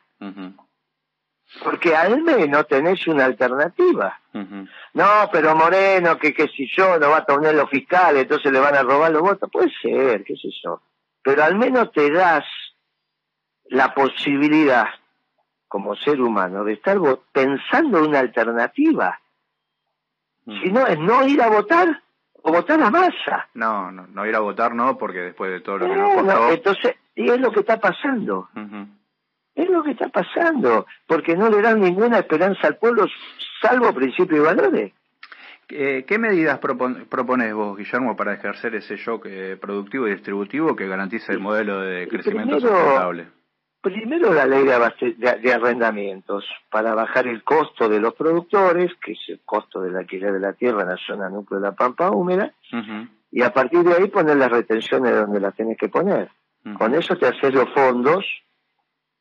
Porque 1.64 1.96
al 1.96 2.22
menos 2.24 2.68
tenés 2.68 3.06
una 3.08 3.26
alternativa. 3.26 4.20
No, 4.94 5.30
pero 5.32 5.56
Moreno, 5.56 6.18
que, 6.18 6.34
que 6.34 6.48
si 6.50 6.68
yo 6.76 6.98
no 7.00 7.12
va 7.12 7.18
a 7.18 7.26
poner 7.26 7.56
los 7.56 7.70
fiscales, 7.70 8.24
entonces 8.24 8.52
le 8.52 8.60
van 8.60 8.76
a 8.76 8.84
robar 8.84 9.12
los 9.12 9.22
votos. 9.22 9.50
Puede 9.52 9.72
ser, 9.82 10.24
qué 10.24 10.36
sé 10.36 10.50
yo. 10.64 10.82
Pero 11.24 11.44
al 11.44 11.56
menos 11.56 11.92
te 11.92 12.12
das 12.12 12.44
la 13.66 13.94
posibilidad, 13.94 14.88
como 15.68 15.96
ser 15.96 16.22
humano, 16.22 16.64
de 16.64 16.74
estar 16.74 16.98
pensando 17.32 18.00
en 18.00 18.08
una 18.08 18.20
alternativa. 18.20 19.20
Si 20.46 20.72
no, 20.72 20.86
es 20.86 21.00
no 21.00 21.28
ir 21.28 21.42
a 21.42 21.50
votar 21.50 22.02
o 22.42 22.52
votar 22.52 22.82
a 22.82 22.92
masa. 22.92 23.48
No, 23.56 23.92
no, 23.92 24.06
no 24.08 24.26
ir 24.26 24.36
a 24.36 24.40
votar 24.40 24.76
no, 24.76 24.98
porque 24.98 25.20
después 25.20 25.52
de 25.52 25.62
todo 25.62 25.80
lo 25.80 25.88
que 25.88 25.96
nos 25.96 26.14
costó... 26.14 26.50
entonces, 26.52 26.96
y 27.16 27.30
es 27.30 27.40
lo 27.40 27.52
que 27.52 27.62
está 27.62 27.80
pasando. 27.80 28.50
Es 29.56 29.70
lo 29.70 29.82
que 29.84 29.92
está 29.92 30.10
pasando, 30.10 30.86
porque 31.08 31.36
no 31.36 31.50
le 31.50 31.62
dan 31.62 31.82
ninguna 31.82 32.20
esperanza 32.20 32.68
al 32.68 32.78
pueblo, 32.78 33.08
salvo 33.62 33.94
principios 33.94 34.42
y 34.42 34.44
valores. 34.44 34.94
Eh, 35.70 36.06
¿Qué 36.08 36.20
medidas 36.20 36.60
propones 36.60 37.54
vos, 37.56 37.76
Guillermo, 37.76 38.16
para 38.16 38.34
ejercer 38.34 38.76
ese 38.76 38.98
shock 38.98 39.26
eh, 39.26 39.58
productivo 39.60 40.08
y 40.08 40.12
distributivo 40.12 40.76
que 40.76 40.88
garantice 40.88 41.32
el 41.32 41.40
modelo 41.40 41.80
de 41.80 42.08
crecimiento 42.08 42.60
sustentable? 42.60 43.28
Primero 43.86 44.34
la 44.34 44.48
ley 44.48 44.64
de, 44.64 45.54
arrendamientos 45.54 46.44
para 46.72 46.96
bajar 46.96 47.28
el 47.28 47.44
costo 47.44 47.88
de 47.88 48.00
los 48.00 48.16
productores, 48.16 48.92
que 48.96 49.12
es 49.12 49.20
el 49.28 49.42
costo 49.46 49.80
del 49.80 49.96
alquiler 49.96 50.34
de 50.34 50.40
la 50.40 50.54
tierra 50.54 50.82
en 50.82 50.90
la 50.90 50.98
zona 50.98 51.30
núcleo 51.30 51.60
de 51.60 51.68
la 51.68 51.76
pampa 51.76 52.10
húmeda, 52.10 52.52
y 53.32 53.44
a 53.44 53.54
partir 53.54 53.84
de 53.84 53.94
ahí 53.94 54.08
poner 54.08 54.38
las 54.38 54.50
retenciones 54.50 55.16
donde 55.16 55.40
las 55.40 55.54
tienes 55.54 55.78
que 55.78 55.88
poner. 55.88 56.32
Con 56.80 56.96
eso 56.96 57.16
te 57.16 57.28
haces 57.28 57.54
los 57.54 57.72
fondos, 57.76 58.26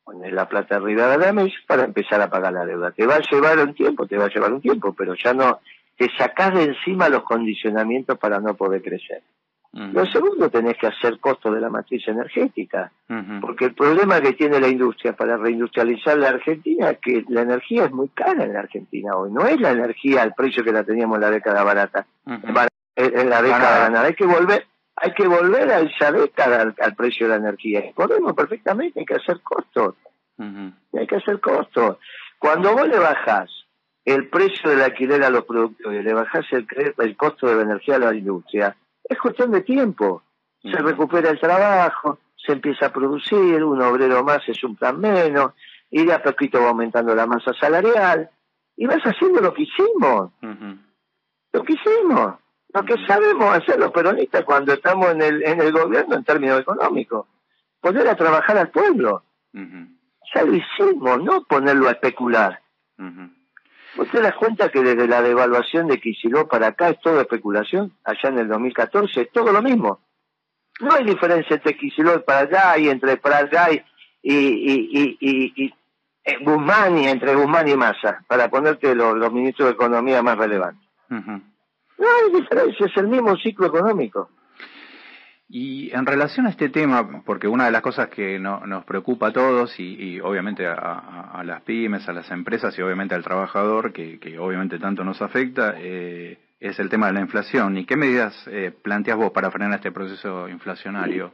pones 0.03 0.33
la 0.33 0.49
plata 0.49 0.77
arriba 0.77 1.09
de 1.09 1.19
la 1.19 1.31
mesa 1.31 1.57
para 1.67 1.83
empezar 1.83 2.19
a 2.21 2.31
pagar 2.31 2.53
la 2.53 2.65
deuda. 2.65 2.89
Te 2.89 3.05
va 3.05 3.17
a 3.17 3.21
llevar 3.21 3.59
un 3.59 3.75
tiempo, 3.75 4.07
te 4.07 4.17
va 4.17 4.25
a 4.25 4.29
llevar 4.29 4.51
un 4.51 4.61
tiempo, 4.61 4.95
pero 4.97 5.13
ya 5.13 5.35
no, 5.35 5.59
te 5.95 6.09
sacás 6.17 6.55
de 6.55 6.63
encima 6.63 7.07
los 7.07 7.21
condicionamientos 7.21 8.17
para 8.17 8.39
no 8.39 8.55
poder 8.55 8.81
crecer. 8.81 9.21
Lo 9.75 10.05
segundo, 10.05 10.49
tenés 10.49 10.77
que 10.77 10.87
hacer 10.87 11.19
costo 11.19 11.51
de 11.51 11.59
la 11.59 11.69
matriz 11.69 12.07
energética, 12.07 12.93
porque 13.41 13.65
el 13.65 13.73
problema 13.73 14.21
que 14.21 14.31
tiene 14.31 14.61
la 14.61 14.69
industria 14.69 15.11
para 15.11 15.35
reindustrializar 15.35 16.17
la 16.17 16.29
Argentina 16.29 16.91
es 16.91 16.99
que 16.99 17.25
la 17.27 17.41
energía 17.41 17.83
es 17.83 17.91
muy 17.91 18.07
cara 18.07 18.45
en 18.45 18.53
la 18.53 18.59
Argentina 18.59 19.17
hoy. 19.17 19.33
No 19.33 19.45
es 19.45 19.59
la 19.59 19.71
energía 19.71 20.21
al 20.21 20.33
precio 20.33 20.63
que 20.63 20.71
la 20.71 20.85
teníamos 20.85 21.15
en 21.15 21.21
la 21.23 21.29
década 21.29 21.61
barata, 21.63 22.07
en 22.95 23.29
la 23.29 23.41
década 23.41 23.79
ganada. 23.79 24.07
Hay 24.07 24.13
que 24.13 24.25
volver, 24.25 24.65
hay 24.95 25.13
que 25.13 25.27
volver 25.27 25.69
a 25.69 25.81
esa 25.81 26.09
década 26.09 26.73
al, 26.79 26.95
precio 26.95 27.27
de 27.27 27.31
la 27.31 27.39
energía. 27.39 27.83
Podemos 27.93 28.31
perfectamente, 28.31 29.01
hay 29.01 29.05
que 29.05 29.15
hacer 29.15 29.41
costos. 29.41 29.95
Hay 30.37 31.05
que 31.05 31.17
hacer 31.17 31.41
costos. 31.41 31.97
Cuando 32.39 32.71
vos 32.71 32.87
le 32.87 32.97
bajás 32.97 33.49
el 34.05 34.29
precio 34.29 34.69
del 34.69 34.83
alquiler 34.83 35.21
a 35.21 35.29
los 35.29 35.43
productores, 35.43 36.01
le 36.01 36.13
bajás 36.13 36.45
el, 36.53 36.65
el 36.97 37.17
costo 37.17 37.47
de 37.47 37.55
la 37.55 37.63
energía 37.63 37.97
a 37.97 37.99
la 37.99 38.15
industria, 38.15 38.73
es 39.07 39.19
cuestión 39.19 39.51
de 39.51 39.61
tiempo. 39.61 40.23
Se 40.61 40.77
recupera 40.77 41.29
el 41.29 41.39
trabajo, 41.39 42.19
se 42.35 42.53
empieza 42.53 42.87
a 42.87 42.93
producir, 42.93 43.63
un 43.63 43.81
obrero 43.81 44.23
más 44.23 44.47
es 44.47 44.63
un 44.63 44.75
plan 44.75 44.99
menos, 44.99 45.53
y 45.91 46.05
de 46.05 46.13
a 46.13 46.23
poquito 46.23 46.59
va 46.59 46.69
aumentando 46.69 47.13
la 47.13 47.27
masa 47.27 47.53
salarial, 47.53 48.29
y 48.75 48.85
vas 48.85 49.01
haciendo 49.03 49.41
lo 49.41 49.53
que 49.53 49.63
hicimos. 49.63 50.31
Lo 50.41 51.63
que 51.63 51.73
hicimos. 51.73 52.35
Lo 52.73 52.83
que 52.83 52.95
sabemos 53.05 53.55
hacer 53.55 53.79
los 53.79 53.91
peronistas 53.91 54.43
cuando 54.43 54.73
estamos 54.73 55.11
en 55.11 55.21
el, 55.21 55.43
en 55.43 55.61
el 55.61 55.71
gobierno 55.71 56.15
en 56.15 56.23
términos 56.23 56.59
económicos. 56.59 57.27
Poner 57.79 58.07
a 58.07 58.15
trabajar 58.15 58.57
al 58.57 58.69
pueblo. 58.69 59.23
Ya 59.53 60.43
lo 60.43 60.53
hicimos, 60.53 61.23
no 61.23 61.43
ponerlo 61.43 61.87
a 61.87 61.91
especular. 61.91 62.59
¿Vos 63.95 64.09
te 64.09 64.21
das 64.21 64.35
cuenta 64.35 64.69
que 64.69 64.83
desde 64.83 65.07
la 65.07 65.21
devaluación 65.21 65.87
de 65.87 65.99
Kicillof 65.99 66.49
para 66.49 66.67
acá 66.67 66.89
es 66.89 66.99
todo 66.99 67.21
especulación? 67.21 67.93
Allá 68.03 68.29
en 68.29 68.39
el 68.39 68.47
2014 68.49 69.21
es 69.21 69.31
todo 69.31 69.51
lo 69.53 69.61
mismo. 69.61 70.01
No 70.81 70.91
hay 70.93 71.05
diferencia 71.05 71.55
entre 71.55 71.77
Kicillof 71.77 72.23
para 72.23 72.39
allá 72.39 72.77
y 72.77 72.89
entre 72.89 73.15
para 73.17 73.37
allá 73.37 73.71
y, 73.71 73.81
y, 74.21 75.17
y, 75.21 75.73
eh, 76.25 76.37
Guzmán 76.41 76.97
y 76.97 77.07
entre 77.07 77.35
Guzmán 77.35 77.67
y 77.67 77.75
Massa, 77.75 78.23
para 78.27 78.49
ponerte 78.49 78.93
los, 78.95 79.31
ministros 79.31 79.69
de 79.69 79.73
Economía 79.73 80.21
más 80.21 80.37
relevantes. 80.37 80.85
No 81.09 82.07
hay 82.07 82.41
diferencia, 82.41 82.87
es 82.87 82.97
el 82.97 83.07
mismo 83.07 83.37
ciclo 83.37 83.67
económico. 83.67 84.29
Y 85.47 85.95
en 85.95 86.05
relación 86.07 86.47
a 86.47 86.49
este 86.49 86.69
tema, 86.69 87.21
porque 87.23 87.47
una 87.47 87.65
de 87.65 87.71
las 87.71 87.83
cosas 87.83 88.09
que 88.09 88.39
nos 88.39 88.83
preocupa 88.85 89.27
a 89.27 89.33
todos 89.33 89.79
y, 89.79 90.19
obviamente 90.19 90.65
a, 90.65 91.41
las 91.45 91.61
pymes, 91.61 92.09
a 92.09 92.13
las 92.13 92.31
empresas 92.31 92.77
y 92.77 92.81
obviamente 92.81 93.13
al 93.13 93.23
trabajador, 93.23 93.93
que, 93.93 94.37
obviamente 94.39 94.79
tanto 94.79 95.03
nos 95.03 95.21
afecta, 95.21 95.75
eh, 95.77 96.39
es 96.59 96.79
el 96.79 96.89
tema 96.89 97.07
de 97.07 97.13
la 97.13 97.21
inflación. 97.21 97.77
¿Y 97.77 97.85
qué 97.85 97.95
medidas 97.95 98.33
eh, 98.47 98.71
planteas 98.71 99.17
vos 99.17 99.31
para 99.31 99.51
frenar 99.51 99.75
este 99.75 99.91
proceso 99.91 100.49
inflacionario? 100.49 101.31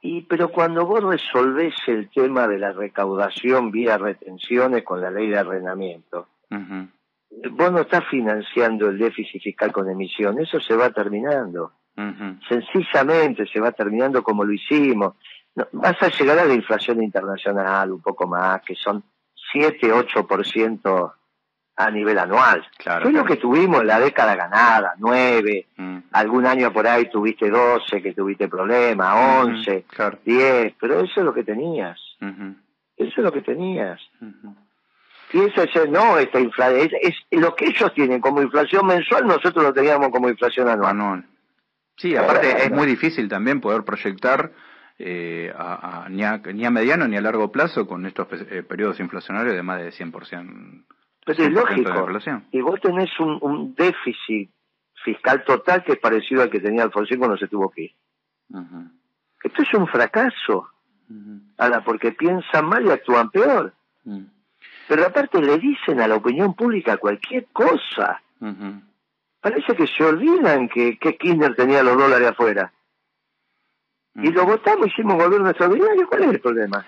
Y 0.00 0.22
pero 0.22 0.50
cuando 0.50 0.86
vos 0.86 1.04
resolvés 1.04 1.74
el 1.86 2.08
tema 2.10 2.48
de 2.48 2.58
la 2.58 2.72
recaudación 2.72 3.70
vía 3.70 3.98
retenciones 3.98 4.84
con 4.84 5.00
la 5.00 5.10
ley 5.10 5.28
de 5.28 5.38
arrendamiento, 5.38 6.26
vos 6.50 7.72
no 7.72 7.80
estás 7.80 8.04
financiando 8.10 8.88
el 8.88 8.98
déficit 8.98 9.40
fiscal 9.40 9.70
con 9.70 9.88
emisión, 9.88 10.40
eso 10.40 10.58
se 10.58 10.74
va 10.74 10.90
terminando. 10.90 11.72
Sencillamente 12.48 13.46
se 13.46 13.60
va 13.60 13.72
terminando 13.72 14.22
como 14.22 14.44
lo 14.44 14.52
hicimos. 14.52 15.14
vas 15.72 16.02
a 16.02 16.08
llegar 16.08 16.38
a 16.38 16.44
la 16.44 16.54
inflación 16.54 17.02
internacional 17.02 17.92
un 17.92 18.00
poco 18.00 18.26
más, 18.26 18.62
que 18.62 18.74
son 18.74 19.02
7, 19.52 19.92
8% 19.92 21.12
a 21.76 21.90
nivel 21.90 22.18
anual. 22.18 22.66
Claro, 22.76 23.04
Fue 23.04 23.12
lo 23.12 23.24
que 23.24 23.36
tuvimos 23.36 23.80
en 23.80 23.86
la 23.86 23.98
década 23.98 24.34
ganada, 24.34 24.94
9, 24.98 25.68
mm. 25.76 25.98
algún 26.12 26.46
año 26.46 26.72
por 26.72 26.86
ahí 26.86 27.08
tuviste 27.10 27.50
12, 27.50 28.02
que 28.02 28.12
tuviste 28.12 28.48
problemas, 28.48 29.42
11, 29.44 29.86
10, 30.24 30.74
pero 30.80 31.00
eso 31.00 31.20
es 31.20 31.24
lo 31.24 31.32
que 31.32 31.44
tenías. 31.44 31.98
Eso 32.96 33.12
es 33.16 33.18
lo 33.18 33.32
que 33.32 33.42
tenías. 33.42 34.00
Y 35.32 35.40
eso 35.40 35.62
es, 35.62 35.90
no, 35.90 36.18
esta 36.18 36.38
inflación, 36.38 36.90
es, 37.00 37.14
lo 37.30 37.54
que 37.56 37.66
ellos 37.66 37.92
tienen 37.94 38.20
como 38.20 38.42
inflación 38.42 38.86
mensual, 38.86 39.26
nosotros 39.26 39.64
lo 39.64 39.72
teníamos 39.72 40.10
como 40.10 40.28
inflación 40.28 40.68
anual. 40.68 41.24
Sí, 41.96 42.16
aparte 42.16 42.64
es 42.64 42.70
muy 42.70 42.86
difícil 42.86 43.28
también 43.28 43.60
poder 43.60 43.84
proyectar 43.84 44.52
eh, 44.98 45.52
a, 45.56 46.06
ni, 46.10 46.22
a, 46.24 46.38
ni, 46.38 46.64
a, 46.64 46.70
mediano 46.70 47.08
ni 47.08 47.16
a 47.16 47.20
largo 47.20 47.50
plazo 47.50 47.86
con 47.86 48.06
estos 48.06 48.28
eh, 48.50 48.62
periodos 48.62 49.00
inflacionarios 49.00 49.54
de 49.54 49.62
más 49.62 49.80
de 49.80 49.90
100%. 49.90 50.84
Pues 51.24 51.38
es 51.38 51.50
lógico. 51.50 52.08
Y 52.50 52.60
vos 52.60 52.80
tenés 52.80 53.10
un, 53.20 53.74
déficit 53.76 54.50
fiscal 55.04 55.44
total 55.44 55.84
que 55.84 55.92
es 55.92 55.98
parecido 55.98 56.42
al 56.42 56.50
que 56.50 56.60
tenía 56.60 56.82
Alfonsín 56.82 57.18
cuando 57.18 57.36
se 57.36 57.48
tuvo 57.48 57.70
que 57.70 57.82
ir. 57.82 57.92
Esto 59.42 59.62
es 59.62 59.74
un 59.74 59.86
fracaso. 59.86 60.68
Ahora, 61.58 61.84
porque 61.84 62.12
piensan 62.12 62.66
mal 62.66 62.84
y 62.84 62.90
actúan 62.90 63.30
peor. 63.30 63.72
Pero 64.88 65.06
aparte 65.06 65.40
le 65.40 65.58
dicen 65.58 66.00
a 66.00 66.08
la 66.08 66.16
opinión 66.16 66.54
pública 66.54 66.96
cualquier 66.96 67.46
cosa 67.52 68.20
parece 69.42 69.74
que 69.74 69.86
se 69.86 70.04
olvidan 70.04 70.68
que, 70.68 70.98
que 70.98 71.16
Kirchner 71.16 71.54
tenía 71.54 71.82
los 71.82 71.98
dólares 71.98 72.28
afuera. 72.28 72.72
Y 74.14 74.30
lo 74.30 74.46
votamos, 74.46 74.86
hicimos 74.86 75.22
gobierno 75.22 75.48
extraordinario, 75.48 76.06
¿cuál 76.06 76.22
es 76.22 76.30
el 76.30 76.40
problema? 76.40 76.86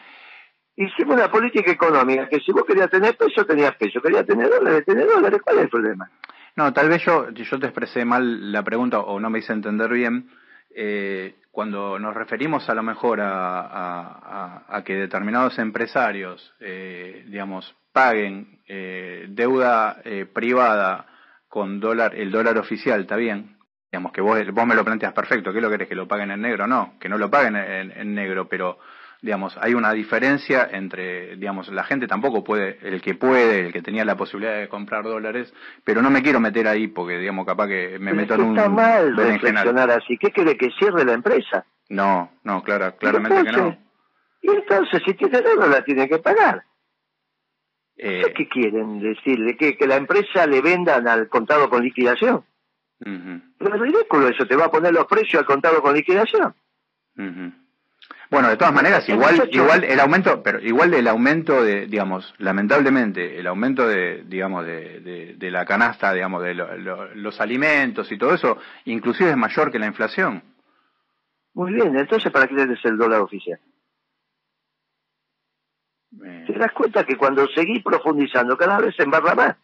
Hicimos 0.77 1.17
una 1.17 1.31
política 1.31 1.71
económica 1.71 2.29
que 2.29 2.41
si 2.41 2.53
vos 2.53 2.65
querías 2.65 2.91
tener 2.91 3.17
peso, 3.17 3.45
tenías 3.45 3.75
peso, 3.77 4.01
querías 4.01 4.27
tener 4.27 4.49
dólares, 4.49 4.85
tener 4.85 5.07
dólares, 5.07 5.41
¿cuál 5.43 5.59
es 5.59 5.63
el 5.65 5.69
problema? 5.69 6.11
No, 6.57 6.73
tal 6.73 6.89
vez 6.89 7.03
yo, 7.05 7.31
yo 7.31 7.59
te 7.59 7.67
expresé 7.67 8.05
mal 8.05 8.53
la 8.53 8.63
pregunta 8.63 9.01
o 9.01 9.19
no 9.19 9.31
me 9.31 9.41
hice 9.41 9.53
entender 9.53 9.91
bien. 9.91 10.31
Eh, 10.77 11.35
cuando 11.51 11.99
nos 11.99 12.15
referimos 12.15 12.69
a 12.69 12.75
lo 12.75 12.83
mejor 12.83 13.21
a, 13.21 14.67
a, 14.69 14.85
que 14.85 14.95
determinados 14.95 15.59
empresarios, 15.59 16.53
eh, 16.61 17.25
digamos, 17.29 17.75
paguen 17.93 18.61
eh, 18.67 19.27
deuda 19.29 20.01
eh, 20.05 20.27
privada 20.27 21.07
con 21.55 21.79
dólar, 21.79 22.17
el 22.17 22.33
dólar 22.33 22.59
oficial, 22.59 23.03
está 23.03 23.15
bien. 23.15 23.57
Digamos 23.93 24.11
que 24.11 24.21
vos, 24.21 24.37
vos 24.51 24.67
me 24.67 24.75
lo 24.75 24.85
planteas 24.85 25.13
perfecto, 25.13 25.53
¿qué 25.53 25.61
lo 25.61 25.71
querés? 25.71 25.87
¿Que 25.87 25.95
lo 25.95 26.09
paguen 26.09 26.33
en 26.33 26.41
negro? 26.41 26.67
No, 26.67 26.95
que 26.99 27.09
no 27.09 27.17
lo 27.17 27.31
paguen 27.31 27.55
en, 27.55 28.13
negro, 28.13 28.49
pero 28.49 28.81
digamos, 29.23 29.57
hay 29.61 29.73
una 29.75 29.93
diferencia 29.93 30.69
entre, 30.73 31.37
digamos, 31.37 31.69
la 31.69 31.85
gente 31.85 32.09
tampoco 32.09 32.43
puede, 32.43 32.81
el 32.83 33.01
que 33.01 33.15
puede, 33.15 33.67
el 33.67 33.73
que 33.73 33.83
tenía 33.83 34.05
la 34.05 34.17
posibilidad 34.17 34.59
de 34.59 34.69
comprar 34.69 35.05
dólares, 35.05 35.55
pero 35.85 36.03
no 36.03 36.11
me 36.11 36.25
quiero 36.25 36.41
meter 36.41 36.67
ahí 36.67 36.89
porque, 36.89 37.19
digamos, 37.19 37.47
capaz 37.47 37.69
que 37.69 38.01
me 38.01 38.13
meto 38.13 38.35
en 38.35 38.41
un... 38.41 38.59
Está 38.59 38.69
mal 38.69 39.17
reflexionar 39.17 39.93
así, 39.93 40.19
¿qué 40.19 40.33
quiere 40.33 40.57
que 40.57 40.73
cierre 40.77 41.05
la 41.05 41.13
empresa? 41.13 41.65
No, 41.89 42.33
no, 42.43 42.65
claro, 42.65 42.97
claramente 42.97 43.45
que 43.45 43.53
no. 43.53 43.79
Y 44.43 44.51
entonces, 44.51 45.03
si 45.07 45.15
tiene 45.15 45.41
deuda, 45.41 45.69
la 45.69 45.85
tiene 45.85 46.09
que 46.09 46.19
pagar. 46.19 46.65
Eh, 47.97 48.33
¿Qué 48.37 48.49
quieren 48.49 49.01
decirle? 49.01 49.57
¿Que, 49.57 49.77
¿Que 49.77 49.87
la 49.87 49.97
empresa 49.97 50.47
le 50.47 50.61
vendan 50.61 51.07
al 51.07 51.29
contado 51.29 51.71
con 51.71 51.83
liquidación? 51.83 52.45
es 53.01 53.81
ridículo 53.81 54.29
eso, 54.29 54.47
te 54.47 54.57
va 54.57 54.67
a 54.67 54.71
poner 54.71 54.93
los 54.93 55.07
precios 55.07 55.41
al 55.41 55.47
contado 55.47 55.83
con 55.83 55.95
liquidación. 55.95 56.55
Bueno, 58.31 58.49
de 58.49 58.57
todas 58.57 58.75
maneras, 58.75 59.09
igual, 59.09 59.49
igual 59.53 59.85
el 59.85 60.01
aumento, 60.01 60.43
pero 60.43 60.61
igual 60.61 60.95
el 60.95 61.07
aumento 61.07 61.63
de, 61.63 61.87
digamos, 61.87 62.35
lamentablemente, 62.39 63.39
el 63.39 63.47
aumento 63.47 63.87
de, 63.87 64.25
digamos, 64.27 64.67
de, 64.67 65.35
de, 65.39 65.51
la 65.51 65.65
canasta, 65.65 66.13
digamos, 66.13 66.43
de 66.43 66.55
los 66.55 67.41
alimentos 67.41 68.11
y 68.11 68.19
todo 68.19 68.35
eso, 68.35 68.59
inclusive 68.87 69.31
es 69.31 69.37
mayor 69.37 69.71
que 69.71 69.79
la 69.79 69.87
inflación. 69.87 70.43
Muy 71.53 71.75
bien, 71.75 71.97
entonces, 71.97 72.33
¿para 72.33 72.49
qué 72.49 72.55
es 72.55 72.85
el 72.85 72.97
dólar 72.97 73.21
oficial? 73.21 73.61
Te 76.47 76.53
das 76.53 76.73
cuenta 76.73 77.05
que 77.05 77.17
cuando 77.17 77.47
seguís 77.49 77.83
profundizando, 77.83 78.57
cada 78.57 78.79
vez 78.79 78.95
se 78.97 79.03
embarra 79.03 79.35
más. 79.35 79.57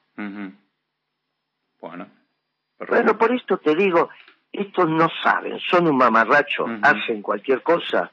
Bueno. 1.81 2.07
Bueno, 2.89 3.19
por 3.19 3.33
esto 3.33 3.59
te 3.59 3.75
digo, 3.75 4.09
estos 4.53 4.89
no 4.89 5.09
saben, 5.23 5.59
son 5.61 5.87
un 5.87 5.97
mamarracho, 5.97 6.67
hacen 6.83 7.23
cualquier 7.23 7.63
cosa 7.63 8.11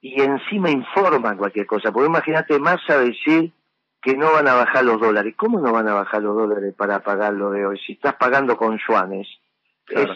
y 0.00 0.20
encima 0.20 0.70
informan 0.70 1.36
cualquier 1.36 1.66
cosa. 1.66 1.92
Porque 1.92 2.08
imagínate 2.08 2.58
más 2.58 2.80
a 2.88 2.98
decir 2.98 3.52
que 4.00 4.16
no 4.16 4.32
van 4.32 4.48
a 4.48 4.54
bajar 4.54 4.84
los 4.84 5.00
dólares. 5.00 5.34
¿Cómo 5.36 5.60
no 5.60 5.72
van 5.72 5.88
a 5.88 5.94
bajar 5.94 6.22
los 6.22 6.34
dólares 6.34 6.74
para 6.76 7.04
pagar 7.04 7.34
lo 7.34 7.50
de 7.50 7.64
hoy? 7.64 7.78
Si 7.78 7.92
estás 7.92 8.14
pagando 8.14 8.56
con 8.56 8.78
yuanes, 8.78 9.28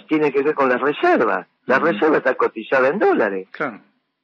tiene 0.09 0.33
que 0.33 0.43
ver 0.43 0.55
con 0.55 0.69
las 0.69 0.81
reservas. 0.81 1.47
La 1.67 1.79
reserva 1.79 2.17
está 2.17 2.35
cotizada 2.35 2.89
en 2.89 2.99
dólares. 2.99 3.49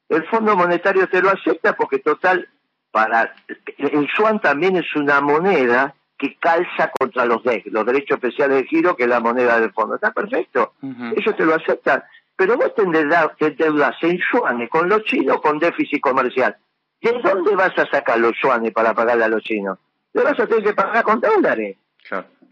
El 0.08 0.24
Fondo 0.26 0.56
Monetario 0.56 1.08
te 1.08 1.22
lo 1.22 1.30
acepta 1.30 1.76
porque 1.76 2.00
total, 2.00 2.48
para 2.92 3.34
el 3.78 4.08
yuan 4.16 4.40
también 4.40 4.76
es 4.76 4.94
una 4.94 5.20
moneda 5.20 5.94
que 6.16 6.36
calza 6.36 6.92
contra 6.96 7.24
los 7.24 7.42
DEC, 7.42 7.66
los 7.72 7.84
derechos 7.84 8.18
especiales 8.18 8.58
de 8.58 8.68
giro, 8.68 8.94
que 8.94 9.04
es 9.04 9.08
la 9.08 9.18
moneda 9.18 9.58
del 9.58 9.72
fondo. 9.72 9.96
Está 9.96 10.12
perfecto. 10.12 10.74
Ellos 11.16 11.36
te 11.36 11.44
lo 11.44 11.54
aceptan. 11.54 12.04
Pero 12.36 12.56
vos 12.56 12.72
te 12.74 12.82
endeudas 12.82 13.96
en 14.02 14.18
yuanes 14.32 14.70
con 14.70 14.88
los 14.88 15.02
chinos 15.04 15.40
con 15.40 15.58
déficit 15.58 16.00
comercial. 16.00 16.56
¿De 17.00 17.12
dónde 17.20 17.56
vas 17.56 17.76
a 17.76 17.86
sacar 17.86 18.18
los 18.20 18.34
yuanes 18.40 18.72
para 18.72 18.94
pagarle 18.94 19.24
a 19.24 19.28
los 19.28 19.42
chinos? 19.42 19.78
Le 20.12 20.22
vas 20.22 20.38
a 20.38 20.46
tener 20.46 20.62
que 20.62 20.74
pagar 20.74 21.02
con 21.02 21.20
dólares. 21.20 21.76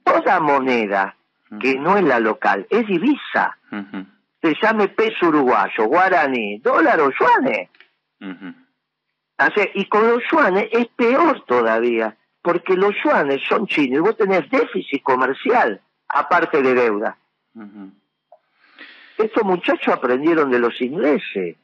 Toda 0.02 0.40
moneda 0.40 1.14
que 1.60 1.78
no 1.78 1.96
es 1.96 2.04
la 2.04 2.18
local, 2.18 2.66
es 2.70 2.86
divisa. 2.86 3.56
Se 4.42 4.54
llame 4.60 4.88
peso 4.88 5.28
uruguayo, 5.28 5.84
guaraní, 5.84 6.58
dólar 6.58 7.00
o 7.00 7.10
yuanes. 7.10 7.68
Y 9.74 9.86
con 9.86 10.06
los 10.06 10.22
yuanes 10.30 10.68
es 10.72 10.86
peor 10.88 11.44
todavía 11.46 12.16
porque 12.42 12.74
los 12.74 12.94
yuanes 13.02 13.42
son 13.48 13.66
chinos 13.66 13.98
y 13.98 14.00
vos 14.00 14.16
tenés 14.16 14.48
déficit 14.50 15.02
comercial, 15.02 15.80
aparte 16.08 16.62
de 16.62 16.74
deuda. 16.74 17.16
Estos 19.18 19.44
muchachos 19.44 19.94
aprendieron 19.94 20.50
de 20.50 20.58
los 20.58 20.80
ingleses 20.80 21.56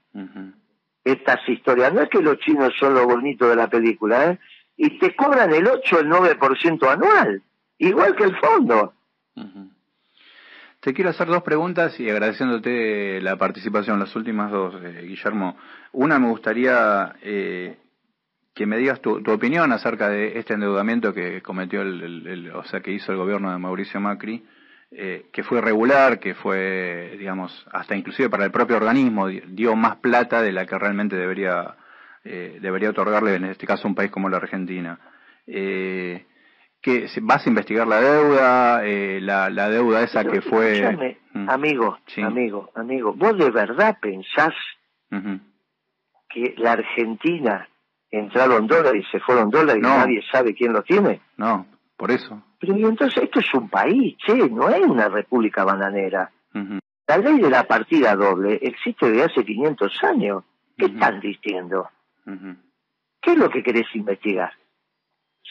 estas 1.05 1.49
historias. 1.49 1.93
No 1.93 2.03
es 2.03 2.09
que 2.11 2.21
los 2.21 2.39
chinos 2.39 2.75
son 2.79 2.95
lo 2.95 3.07
bonito 3.07 3.49
de 3.49 3.57
la 3.57 3.69
película, 3.69 4.33
¿eh? 4.33 4.39
Y 4.77 4.99
te 4.99 5.17
cobran 5.17 5.55
el 5.55 5.67
8 5.67 5.97
o 5.97 6.01
el 6.01 6.09
9% 6.09 6.87
anual, 6.91 7.43
igual 7.79 8.15
que 8.15 8.25
el 8.25 8.37
fondo. 8.37 8.93
Te 10.81 10.95
quiero 10.95 11.11
hacer 11.11 11.27
dos 11.27 11.43
preguntas 11.43 11.99
y 11.99 12.09
agradeciéndote 12.09 13.21
la 13.21 13.37
participación, 13.37 13.99
las 13.99 14.15
últimas 14.15 14.51
dos, 14.51 14.75
eh, 14.83 15.03
Guillermo. 15.03 15.57
Una 15.93 16.19
me 16.19 16.29
gustaría 16.29 17.15
eh, 17.23 17.77
que 18.57 18.65
me 18.65 18.79
digas 18.79 19.03
tu, 19.03 19.23
opinión 19.31 19.71
acerca 19.71 20.09
de 20.09 20.39
este 20.39 20.55
endeudamiento 20.55 21.13
que 21.13 21.43
cometió 21.43 21.83
el, 21.83 22.51
o 22.55 22.65
sea 22.65 22.81
que 22.81 22.91
hizo 22.91 23.13
el 23.13 23.19
gobierno 23.19 23.53
de 23.53 23.59
Mauricio 23.59 24.01
Macri 24.01 24.43
eh, 24.91 25.27
que 25.31 25.45
fue 25.45 25.61
regular 25.61 26.19
que 26.19 26.35
fue 26.35 27.17
digamos 27.19 27.67
hasta 27.71 27.95
inclusive 27.95 28.31
para 28.31 28.47
el 28.47 28.51
propio 28.51 28.77
organismo 28.77 29.29
dio 29.29 29.77
más 29.77 29.97
plata 29.97 30.41
de 30.41 30.53
la 30.53 30.65
que 30.65 30.79
realmente 30.79 31.17
debería 31.17 31.77
eh, 32.25 32.59
debería 32.63 32.91
otorgarle 32.91 33.35
en 33.35 33.45
este 33.45 33.67
caso 33.67 33.87
un 33.87 33.95
país 33.95 34.11
como 34.11 34.31
la 34.31 34.39
Argentina 34.39 34.99
eh, 35.47 36.25
que 36.87 37.09
vas 37.21 37.45
a 37.45 37.49
investigar 37.49 37.87
la 37.87 38.01
deuda 38.01 38.87
eh, 38.87 39.21
la, 39.21 39.51
la 39.51 39.69
deuda 39.69 40.05
esa 40.05 40.25
que 40.25 40.41
fue 40.41 41.17
mm. 41.35 41.51
amigo 41.51 41.99
amigo 42.23 42.71
amigo 42.77 43.13
vos 43.13 43.37
de 43.37 43.51
verdad 43.51 43.99
pensás 44.01 44.55
que 46.29 46.55
la 46.59 46.73
Argentina 46.73 47.69
entraron 48.11 48.67
dólares 48.67 49.05
y 49.07 49.11
se 49.11 49.21
fueron 49.21 49.51
dólares 49.51 49.83
y 49.83 49.87
nadie 49.87 50.23
sabe 50.31 50.55
quién 50.55 50.73
lo 50.73 50.83
tiene. 50.83 51.21
No, 51.37 51.67
por 51.97 52.11
eso. 52.11 52.43
Pero 52.59 52.75
entonces 52.75 53.25
esto 53.25 53.41
es 53.41 53.55
un 53.55 53.69
país, 53.69 54.17
che, 54.19 54.35
no 54.51 54.69
es 54.69 54.87
una 54.87 55.09
república 55.09 55.65
bananera. 55.65 56.31
La 57.07 57.19
ley 57.19 57.39
de 57.39 57.51
la 57.51 57.65
partida 57.65 58.17
doble 58.17 58.59
existe 58.63 59.11
desde 59.11 59.25
hace 59.25 59.45
500 59.45 60.05
años. 60.05 60.45
¿Qué 60.77 60.87
están 60.87 61.21
diciendo? 61.21 61.89
¿Qué 63.21 63.33
es 63.33 63.39
lo 63.39 63.49
que 63.49 63.63
querés 63.63 63.87
investigar? 63.95 64.53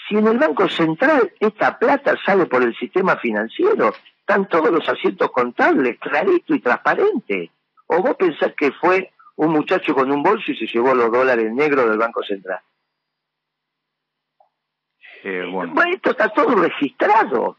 Si 0.08 0.16
en 0.16 0.28
el 0.28 0.38
Banco 0.38 0.70
Central 0.70 1.34
esta 1.40 1.80
plata 1.80 2.16
sale 2.26 2.46
por 2.46 2.64
el 2.64 2.76
sistema 2.76 3.18
financiero, 3.18 3.94
están 4.20 4.48
todos 4.48 4.70
los 4.70 4.88
asientos 4.88 5.32
contables, 5.32 5.98
clarito 6.00 6.54
y 6.54 6.60
transparente. 6.60 7.52
¿O 7.88 8.02
vos 8.02 8.16
pensás 8.16 8.54
que 8.56 8.72
fue 8.72 9.12
un 9.36 9.52
muchacho 9.52 9.94
con 9.94 10.12
un 10.12 10.24
bolso 10.24 10.52
y 10.52 10.56
se 10.56 10.68
llevó 10.68 10.94
los 10.94 11.12
dólares 11.12 11.52
negros 11.52 11.90
del 11.90 11.98
Banco 11.98 12.24
Central. 12.24 12.60
Eh, 15.24 15.46
bueno. 15.52 15.74
esto 15.92 16.12
está 16.12 16.30
todo 16.30 16.56
registrado. 16.56 17.58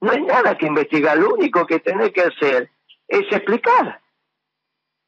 No 0.00 0.10
hay 0.10 0.22
nada 0.22 0.56
que 0.56 0.66
investigar, 0.66 1.18
lo 1.18 1.34
único 1.34 1.66
que 1.66 1.80
tenés 1.80 2.12
que 2.12 2.22
hacer 2.22 2.70
es 3.08 3.32
explicar. 3.32 4.00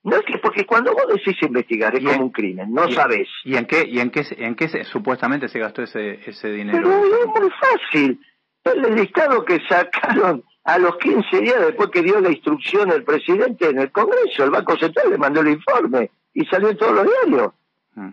No 0.08 0.16
es 0.16 0.24
que 0.24 0.38
porque 0.38 0.64
cuando 0.64 0.92
vos 0.92 1.04
decís 1.08 1.36
investigar 1.42 1.94
es 1.94 2.04
como 2.04 2.24
un 2.24 2.30
crimen, 2.30 2.72
no 2.72 2.90
sabes. 2.90 3.28
¿Y 3.44 3.56
en 3.56 3.66
qué 3.66 3.86
y 3.86 4.00
en 4.00 4.10
qué 4.10 4.24
en 4.38 4.54
qué 4.54 4.84
supuestamente 4.84 5.48
se 5.48 5.58
gastó 5.58 5.82
ese 5.82 6.20
ese 6.26 6.50
dinero? 6.50 6.78
Pero 6.82 7.04
es 7.04 7.40
muy 7.40 7.50
fácil. 7.50 8.20
El 8.64 8.94
listado 8.94 9.44
que 9.44 9.60
sacaron 9.68 10.44
a 10.64 10.78
los 10.78 10.96
15 10.98 11.40
días 11.40 11.60
después 11.60 11.90
que 11.90 12.02
dio 12.02 12.20
la 12.20 12.30
instrucción 12.30 12.90
el 12.90 13.02
presidente 13.02 13.68
en 13.68 13.78
el 13.78 13.90
Congreso, 13.90 14.44
el 14.44 14.50
Banco 14.50 14.76
Central 14.76 15.10
le 15.10 15.18
mandó 15.18 15.40
el 15.40 15.48
informe 15.48 16.10
y 16.34 16.44
salió 16.46 16.68
en 16.68 16.76
todos 16.76 16.94
los 16.94 17.06
diarios. 17.06 17.52
Mm, 17.94 18.10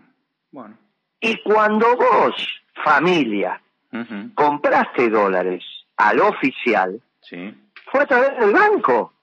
bueno. 0.52 0.78
Y 1.20 1.42
cuando 1.44 1.96
vos, 1.96 2.62
familia, 2.84 3.62
compraste 4.36 5.10
dólares 5.10 5.64
al 5.98 6.20
oficial, 6.20 7.02
fue 7.92 8.02
a 8.02 8.06
través 8.06 8.38
del 8.40 8.52
banco. 8.52 9.14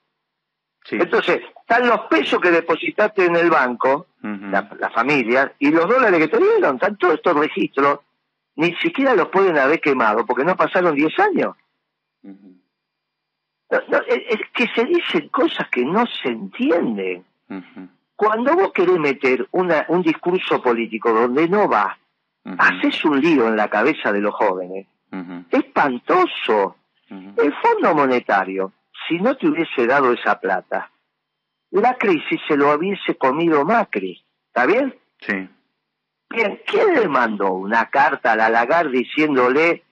Entonces, 0.91 1.41
están 1.63 1.87
los 1.87 2.01
pesos 2.01 2.41
que 2.41 2.51
depositaste 2.51 3.25
en 3.25 3.37
el 3.37 3.49
banco, 3.49 4.07
la, 4.21 4.91
familia, 4.93 5.53
y 5.59 5.71
los 5.71 5.87
dólares 5.87 6.19
que 6.19 6.27
te 6.27 6.37
dieron, 6.37 6.75
están 6.75 6.97
todos 6.97 7.15
estos 7.15 7.35
registros, 7.35 7.99
ni 8.55 8.75
siquiera 8.75 9.15
los 9.15 9.29
pueden 9.29 9.57
haber 9.57 9.79
quemado 9.79 10.25
porque 10.25 10.43
no 10.43 10.55
pasaron 10.55 10.93
10 10.93 11.19
años. 11.19 11.55
Es 13.69 14.39
que 14.53 14.67
se 14.75 14.85
dicen 14.85 15.29
cosas 15.29 15.69
que 15.69 15.85
no 15.85 16.05
se 16.05 16.29
entienden. 16.29 17.25
Cuando 18.15 18.55
vos 18.55 18.71
querés 18.73 18.99
meter 18.99 19.47
una, 19.51 19.85
un 19.87 20.01
discurso 20.03 20.61
político 20.61 21.11
donde 21.11 21.47
no 21.47 21.69
va, 21.69 21.97
haces 22.57 23.03
un 23.05 23.21
lío 23.21 23.47
en 23.47 23.55
la 23.55 23.69
cabeza 23.69 24.11
de 24.11 24.19
los 24.19 24.35
jóvenes. 24.35 24.85
Espantoso. 25.49 26.75
El 27.09 27.53
Fondo 27.61 27.95
Monetario, 27.95 28.73
si 29.07 29.19
no 29.19 29.35
te 29.35 29.47
hubiese 29.47 29.87
dado 29.87 30.11
esa 30.13 30.39
plata, 30.39 30.89
la 31.81 31.95
crisis 31.95 32.39
se 32.47 32.55
lo 32.55 32.73
hubiese 32.73 33.15
comido 33.15 33.65
Macri. 33.65 34.23
¿Está 34.47 34.65
bien? 34.65 34.95
Sí. 35.19 35.49
Bien, 36.29 36.61
¿quién 36.65 36.93
le 36.93 37.07
mandó 37.07 37.53
una 37.53 37.89
carta 37.89 38.33
a 38.33 38.35
la 38.35 38.49
Lagarde 38.49 38.99
diciéndole, 38.99 39.83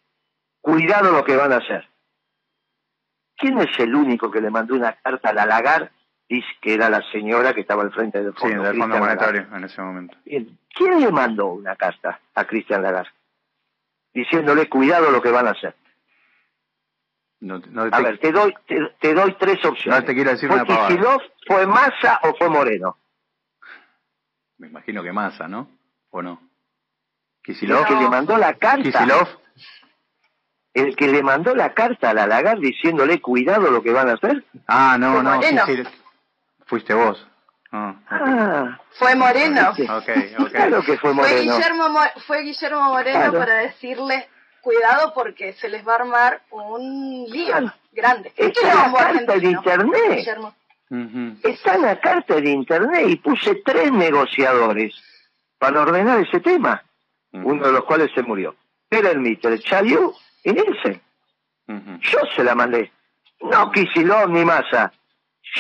cuidado 0.60 1.12
lo 1.12 1.24
que 1.24 1.36
van 1.36 1.54
a 1.54 1.58
hacer? 1.58 1.88
¿Quién 3.36 3.58
es 3.60 3.80
el 3.80 3.96
único 3.96 4.30
que 4.30 4.41
le 4.41 4.52
mandó 4.52 4.76
una 4.76 4.94
carta 4.94 5.30
a 5.30 5.34
la 5.34 5.46
Lagar? 5.46 5.91
Dice 6.30 6.48
que 6.62 6.76
era 6.76 6.89
la 6.89 7.02
señora 7.12 7.54
que 7.54 7.62
estaba 7.62 7.82
al 7.84 7.91
frente 7.91 8.24
del 8.24 8.34
Fondo, 8.34 8.62
sí, 8.62 8.67
del 8.67 8.78
fondo 8.78 8.98
Monetario 8.98 9.48
en 9.54 9.63
ese 9.63 9.82
momento. 9.82 10.15
¿Quién 10.24 11.00
le 11.00 11.12
mandó 11.12 11.48
una 11.48 11.76
carta 11.76 12.20
a 12.36 12.46
Cristian 12.46 12.84
Lagar? 12.84 13.08
Diciéndole, 14.13 14.70
cuidado 14.70 15.12
lo 15.12 15.22
que 15.22 15.32
van 15.32 15.48
a 15.48 15.52
hacer. 15.52 15.76
A 17.91 18.01
ver, 18.01 18.19
te 18.19 18.32
doy, 18.32 18.54
te, 18.99 19.13
doy 19.13 19.36
tres 19.39 19.63
opciones. 19.65 20.01
No 20.01 20.06
te 20.06 20.13
quiero 20.13 20.32
decir 20.32 20.47
¿Fue 20.47 20.62
una 20.62 21.17
fue 21.47 21.67
Massa 21.67 22.19
o 22.23 22.36
fue 22.36 22.49
Moreno? 22.49 22.97
Me 24.58 24.67
imagino 24.67 25.01
que 25.01 25.12
Massa, 25.12 25.47
¿no? 25.47 25.67
¿O 26.12 26.21
no? 26.21 26.39
¿Kisilov? 27.43 27.88
que 27.88 27.95
le 27.95 28.10
mandó 28.10 28.38
la 28.38 28.54
carta. 28.54 28.84
¿Kisilov? 28.84 29.27
el 30.73 30.95
que 30.95 31.08
le 31.08 31.21
mandó 31.21 31.54
la 31.56 31.73
carta 31.73 32.12
a 32.12 32.13
la 32.13 32.56
diciéndole 32.56 33.19
cuidado 33.19 33.69
lo 33.71 33.84
que 33.84 33.91
van 33.91 34.10
a 34.10 34.13
hacer. 34.13 34.45
Ah, 34.67 34.97
no, 34.99 35.21
no, 35.21 35.39
fuiste 36.65 36.93
vos. 36.93 37.27
Ah, 37.73 37.95
ah, 38.10 38.80
fue 38.91 39.15
Moreno. 39.15 39.71
Okay, 39.71 40.36
Claro 40.51 40.82
que 40.84 40.97
fue 40.97 41.13
Moreno. 41.13 41.36
Fue 41.36 41.41
Guillermo, 41.41 41.99
fue 42.27 42.41
Guillermo 42.43 42.84
Moreno 42.84 43.34
para 43.34 43.56
decirle 43.56 44.27
cuidado 44.62 45.13
porque 45.13 45.54
se 45.54 45.69
les 45.69 45.86
va 45.88 45.93
a 45.93 45.95
armar 45.97 46.41
un 46.52 47.26
lío. 47.30 47.56
grande. 47.91 48.32
Está 48.38 48.62
en 48.62 48.78
la 48.78 48.91
carta 49.13 49.34
de 49.39 49.47
internet. 49.47 50.19
Está 51.43 51.76
en 51.76 51.82
la 51.82 52.00
carta 52.00 52.36
de 52.36 52.50
internet 52.50 53.06
y 53.10 53.15
puse 53.17 53.56
tres 53.65 53.91
negociadores 53.91 54.93
para 55.58 55.82
ordenar 55.82 56.19
ese 56.19 56.39
tema, 56.39 56.84
uno 57.32 57.65
de 57.65 57.71
los 57.71 57.84
cuales 57.86 58.12
se 58.13 58.24
murió. 58.24 58.56
Era 58.89 59.12
el 59.12 59.19
Mitter, 59.19 59.60
Chaliu 59.62 60.13
y 60.43 60.52
Nielsen. 60.52 61.02
Yo 62.02 62.19
se 62.36 62.43
la 62.43 62.56
mandé. 62.56 62.91
No 63.41 63.71
Kisilov 63.71 64.30
ni 64.30 64.43
Massa. 64.43 64.91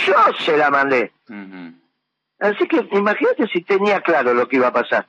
Yo 0.05 0.15
se 0.39 0.57
la 0.57 0.69
mandé. 0.69 1.11
Así 2.39 2.67
que 2.67 2.87
imagínate 2.91 3.47
si 3.47 3.61
tenía 3.61 4.01
claro 4.01 4.33
lo 4.33 4.47
que 4.47 4.57
iba 4.57 4.67
a 4.67 4.73
pasar. 4.73 5.05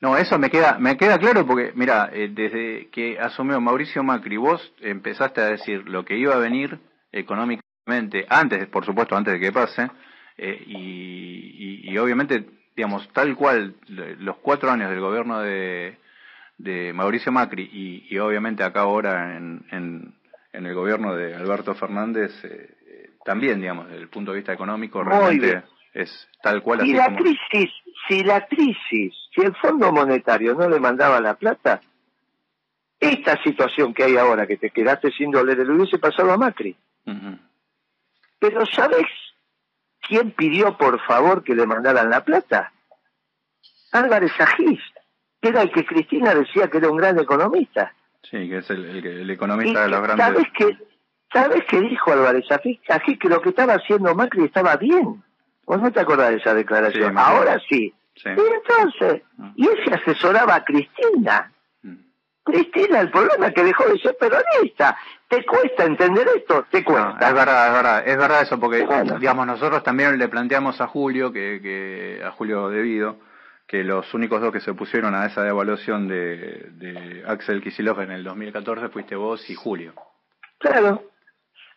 No, 0.00 0.16
eso 0.16 0.38
me 0.38 0.50
queda, 0.50 0.78
me 0.78 0.96
queda 0.96 1.18
claro 1.18 1.46
porque, 1.46 1.72
mira, 1.74 2.10
eh, 2.12 2.28
desde 2.30 2.88
que 2.90 3.18
asumió 3.18 3.60
Mauricio 3.60 4.02
Macri, 4.02 4.36
vos 4.36 4.74
empezaste 4.80 5.40
a 5.40 5.46
decir 5.46 5.88
lo 5.88 6.04
que 6.04 6.18
iba 6.18 6.34
a 6.34 6.38
venir 6.38 6.78
económicamente, 7.12 8.26
antes, 8.28 8.66
por 8.66 8.84
supuesto, 8.84 9.16
antes 9.16 9.34
de 9.34 9.40
que 9.40 9.52
pase, 9.52 9.90
eh, 10.36 10.62
y, 10.66 11.96
obviamente, 11.96 12.44
digamos, 12.76 13.08
tal 13.14 13.34
cual 13.36 13.74
los 13.88 14.36
cuatro 14.38 14.70
años 14.70 14.90
del 14.90 15.00
gobierno 15.00 15.40
de, 15.40 15.96
de 16.58 16.92
Mauricio 16.92 17.32
Macri 17.32 17.70
y, 17.72 18.18
obviamente 18.18 18.62
acá 18.64 18.80
ahora 18.80 19.34
en, 19.34 19.64
en, 19.70 20.14
el 20.52 20.74
gobierno 20.74 21.14
de 21.14 21.34
Alberto 21.34 21.74
Fernández, 21.74 22.32
eh, 22.44 23.10
también, 23.24 23.62
digamos, 23.62 23.88
desde 23.88 24.02
el 24.02 24.08
punto 24.08 24.32
de 24.32 24.38
vista 24.38 24.52
económico, 24.52 25.02
realmente 25.02 25.64
es 25.94 26.28
tal 26.42 26.62
cual 26.62 26.80
así 26.82 26.92
la 26.92 27.16
crisis 27.16 27.70
si 28.08 28.22
la 28.22 28.46
crisis, 28.46 29.14
si 29.36 29.42
el 29.42 29.54
Fondo 29.54 29.92
Monetario 29.92 30.54
no 30.54 30.68
le 30.68 30.80
mandaba 30.80 31.20
la 31.20 31.34
plata, 31.34 31.82
esta 32.98 33.40
situación 33.42 33.92
que 33.92 34.04
hay 34.04 34.16
ahora, 34.16 34.46
que 34.46 34.56
te 34.56 34.70
quedaste 34.70 35.12
sin 35.12 35.30
dólares, 35.30 35.66
le 35.66 35.74
hubiese 35.74 35.98
pasado 35.98 36.32
a 36.32 36.38
Macri. 36.38 36.74
Pero 38.38 38.64
¿sabes 38.64 39.06
quién 40.00 40.30
pidió 40.30 40.78
por 40.78 41.00
favor 41.02 41.44
que 41.44 41.54
le 41.54 41.66
mandaran 41.66 42.08
la 42.08 42.24
plata? 42.24 42.72
Álvarez 43.92 44.32
Agís, 44.40 44.80
que 45.40 45.50
era 45.50 45.62
el 45.62 45.70
que 45.70 45.84
Cristina 45.84 46.34
decía 46.34 46.68
que 46.68 46.78
era 46.78 46.90
un 46.90 46.96
gran 46.96 47.18
economista. 47.18 47.92
Sí, 48.22 48.48
que 48.48 48.58
es 48.58 48.70
el, 48.70 49.30
economista 49.30 49.82
de 49.82 49.88
los 49.88 50.02
grandes. 50.02 50.26
¿Sabes 50.26 50.46
qué, 50.56 50.78
¿Sabes 51.30 51.64
qué 51.68 51.80
dijo 51.80 52.10
Álvarez 52.10 52.50
Agís? 52.50 52.80
Que 53.20 53.28
lo 53.28 53.42
que 53.42 53.50
estaba 53.50 53.74
haciendo 53.74 54.14
Macri 54.14 54.44
estaba 54.44 54.76
bien. 54.76 55.22
¿Vos 55.66 55.82
no 55.82 55.92
te 55.92 56.00
acordás 56.00 56.30
de 56.30 56.36
esa 56.36 56.54
declaración? 56.54 57.18
Ahora 57.18 57.60
sí. 57.68 57.92
Y 58.24 58.28
entonces, 58.28 59.22
mm. 59.36 59.50
y 59.56 59.66
él 59.66 59.78
se 59.84 59.94
asesoraba 59.94 60.56
a 60.56 60.64
Cristina. 60.64 61.52
Mm. 61.82 61.96
Cristina, 62.44 63.00
el 63.00 63.10
problema 63.10 63.48
es 63.48 63.54
que 63.54 63.64
dejó 63.64 63.84
de 63.88 63.98
ser 63.98 64.16
peronista. 64.16 64.96
¿Te 65.28 65.44
cuesta 65.44 65.84
entender 65.84 66.26
esto? 66.36 66.64
Te 66.70 66.84
cuesta. 66.84 67.28
es 67.28 67.34
verdad, 67.34 67.66
es 67.66 67.72
verdad, 67.72 68.08
es 68.08 68.16
verdad 68.16 68.42
eso, 68.42 68.60
porque 68.60 68.86
digamos 69.18 69.46
nosotros 69.46 69.82
también 69.82 70.18
le 70.18 70.28
planteamos 70.28 70.80
a 70.80 70.86
Julio, 70.86 71.32
que, 71.32 71.60
que 71.60 72.22
a 72.24 72.30
Julio 72.30 72.68
Debido, 72.68 73.18
que 73.66 73.82
los 73.82 74.14
únicos 74.14 74.40
dos 74.40 74.52
que 74.52 74.60
se 74.60 74.74
pusieron 74.74 75.14
a 75.14 75.26
esa 75.26 75.42
devaluación 75.42 76.06
de, 76.06 76.68
de 76.72 77.24
Axel 77.26 77.60
Kisilov 77.60 78.00
en 78.00 78.12
el 78.12 78.22
2014 78.22 78.88
fuiste 78.88 79.16
vos 79.16 79.50
y 79.50 79.54
Julio. 79.54 79.92
Claro. 80.58 81.10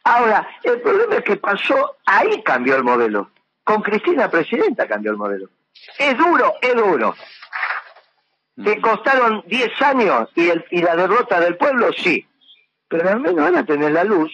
Ahora, 0.04 0.48
el 0.64 0.80
problema 0.82 1.16
es 1.16 1.24
que 1.24 1.36
pasó, 1.36 1.98
ahí 2.06 2.42
cambió 2.44 2.76
el 2.76 2.84
modelo. 2.84 3.32
Con 3.64 3.82
Cristina 3.82 4.30
Presidenta 4.30 4.88
cambió 4.88 5.12
el 5.12 5.18
modelo. 5.18 5.50
Es 5.98 6.18
duro, 6.18 6.54
es 6.62 6.76
duro. 6.76 7.16
¿Te 8.64 8.82
costaron 8.82 9.44
10 9.48 9.82
años 9.82 10.30
y, 10.36 10.50
el, 10.50 10.66
y 10.72 10.82
la 10.82 10.96
derrota 10.96 11.40
del 11.40 11.56
pueblo? 11.56 11.94
Sí. 11.94 12.28
Pero 12.90 13.10
al 13.10 13.22
menos 13.22 13.44
van 13.44 13.56
a 13.56 13.66
tener 13.66 13.92
la 13.92 14.04
luz 14.04 14.32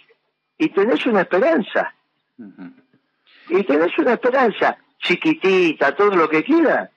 y 0.57 0.69
tenés 0.69 1.05
una 1.05 1.21
esperanza. 1.21 1.93
Y 3.49 3.63
tenés 3.63 3.97
una 3.99 4.13
esperanza 4.13 4.77
chiquitita, 4.99 5.95
todo 5.95 6.15
lo 6.15 6.27
que 6.27 6.43
quieras, 6.43 6.89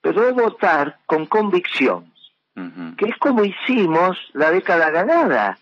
pero 0.00 0.28
es 0.28 0.34
votar 0.34 0.98
con 1.06 1.26
convicción, 1.26 2.12
que 2.96 3.06
es 3.06 3.16
como 3.18 3.44
hicimos 3.44 4.18
la 4.34 4.50
década 4.50 4.90
ganada. 4.90 5.58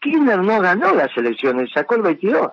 Kirchner 0.00 0.38
no 0.38 0.60
ganó 0.60 0.94
las 0.94 1.14
elecciones, 1.16 1.70
sacó 1.72 1.96
el 1.96 2.02
22. 2.02 2.52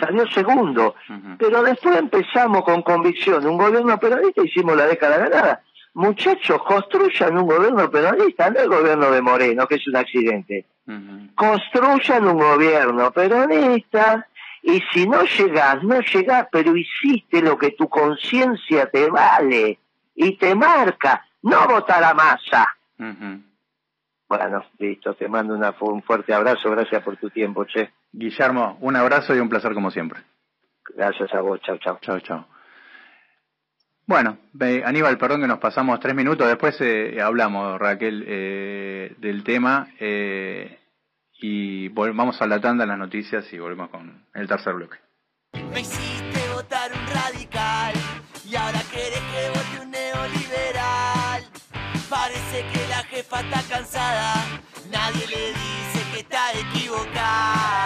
Salió 0.00 0.26
segundo. 0.28 0.94
Pero 1.38 1.62
después 1.62 1.96
empezamos 1.96 2.64
con 2.64 2.82
convicción. 2.82 3.46
Un 3.46 3.58
gobierno 3.58 3.98
peronista 3.98 4.42
hicimos 4.42 4.76
la 4.76 4.86
década 4.86 5.18
ganada. 5.18 5.62
Muchachos, 5.94 6.62
construyan 6.62 7.38
un 7.38 7.46
gobierno 7.46 7.90
peronista, 7.90 8.50
no 8.50 8.60
el 8.60 8.68
gobierno 8.68 9.10
de 9.10 9.22
Moreno, 9.22 9.66
que 9.66 9.76
es 9.76 9.88
un 9.88 9.96
accidente. 9.96 10.66
Construyan 11.34 12.28
un 12.28 12.38
gobierno 12.38 13.10
peronista 13.12 14.26
y 14.62 14.82
si 14.92 15.08
no 15.08 15.22
llegás, 15.22 15.82
no 15.82 16.00
llegás, 16.00 16.48
pero 16.50 16.76
hiciste 16.76 17.40
lo 17.40 17.56
que 17.56 17.70
tu 17.70 17.88
conciencia 17.88 18.90
te 18.90 19.08
vale 19.08 19.78
y 20.14 20.36
te 20.36 20.54
marca. 20.54 21.24
No 21.42 21.66
votar 21.66 22.02
a 22.02 22.12
masa. 22.12 22.76
Bueno, 24.28 24.64
listo, 24.78 25.14
te 25.14 25.28
mando 25.28 25.54
un 25.54 26.02
fuerte 26.02 26.34
abrazo, 26.34 26.70
gracias 26.70 27.02
por 27.02 27.16
tu 27.16 27.30
tiempo, 27.30 27.64
che. 27.64 27.92
Guillermo, 28.12 28.76
un 28.80 28.96
abrazo 28.96 29.34
y 29.34 29.38
un 29.38 29.48
placer 29.48 29.72
como 29.72 29.90
siempre. 29.90 30.20
Gracias 30.94 31.32
a 31.32 31.40
vos, 31.40 31.60
chao, 31.60 31.78
chao. 31.78 31.98
Chao, 32.00 32.20
chao. 32.20 32.46
Bueno, 34.06 34.38
Aníbal, 34.84 35.18
perdón 35.18 35.40
que 35.40 35.48
nos 35.48 35.58
pasamos 35.58 35.98
tres 35.98 36.14
minutos, 36.14 36.46
después 36.46 36.80
eh, 36.80 37.20
hablamos, 37.20 37.76
Raquel, 37.78 38.24
eh, 38.26 39.14
del 39.18 39.42
tema 39.42 39.88
eh, 39.98 40.78
y 41.40 41.88
vamos 41.88 42.40
a 42.40 42.46
la 42.46 42.60
tanda 42.60 42.86
las 42.86 42.98
noticias 42.98 43.52
y 43.52 43.58
volvemos 43.58 43.90
con 43.90 44.26
el 44.32 44.46
tercer 44.46 44.74
bloque. 44.74 44.98
Me 45.72 45.80
hiciste 45.80 46.48
votar 46.54 46.92
un 46.92 47.06
radical 47.12 48.05
jefa 53.16 53.40
está 53.40 53.62
cansada, 53.62 54.34
nadie 54.90 55.26
le 55.26 55.48
dice 55.48 56.00
que 56.12 56.20
está 56.20 56.52
equivocada. 56.52 57.85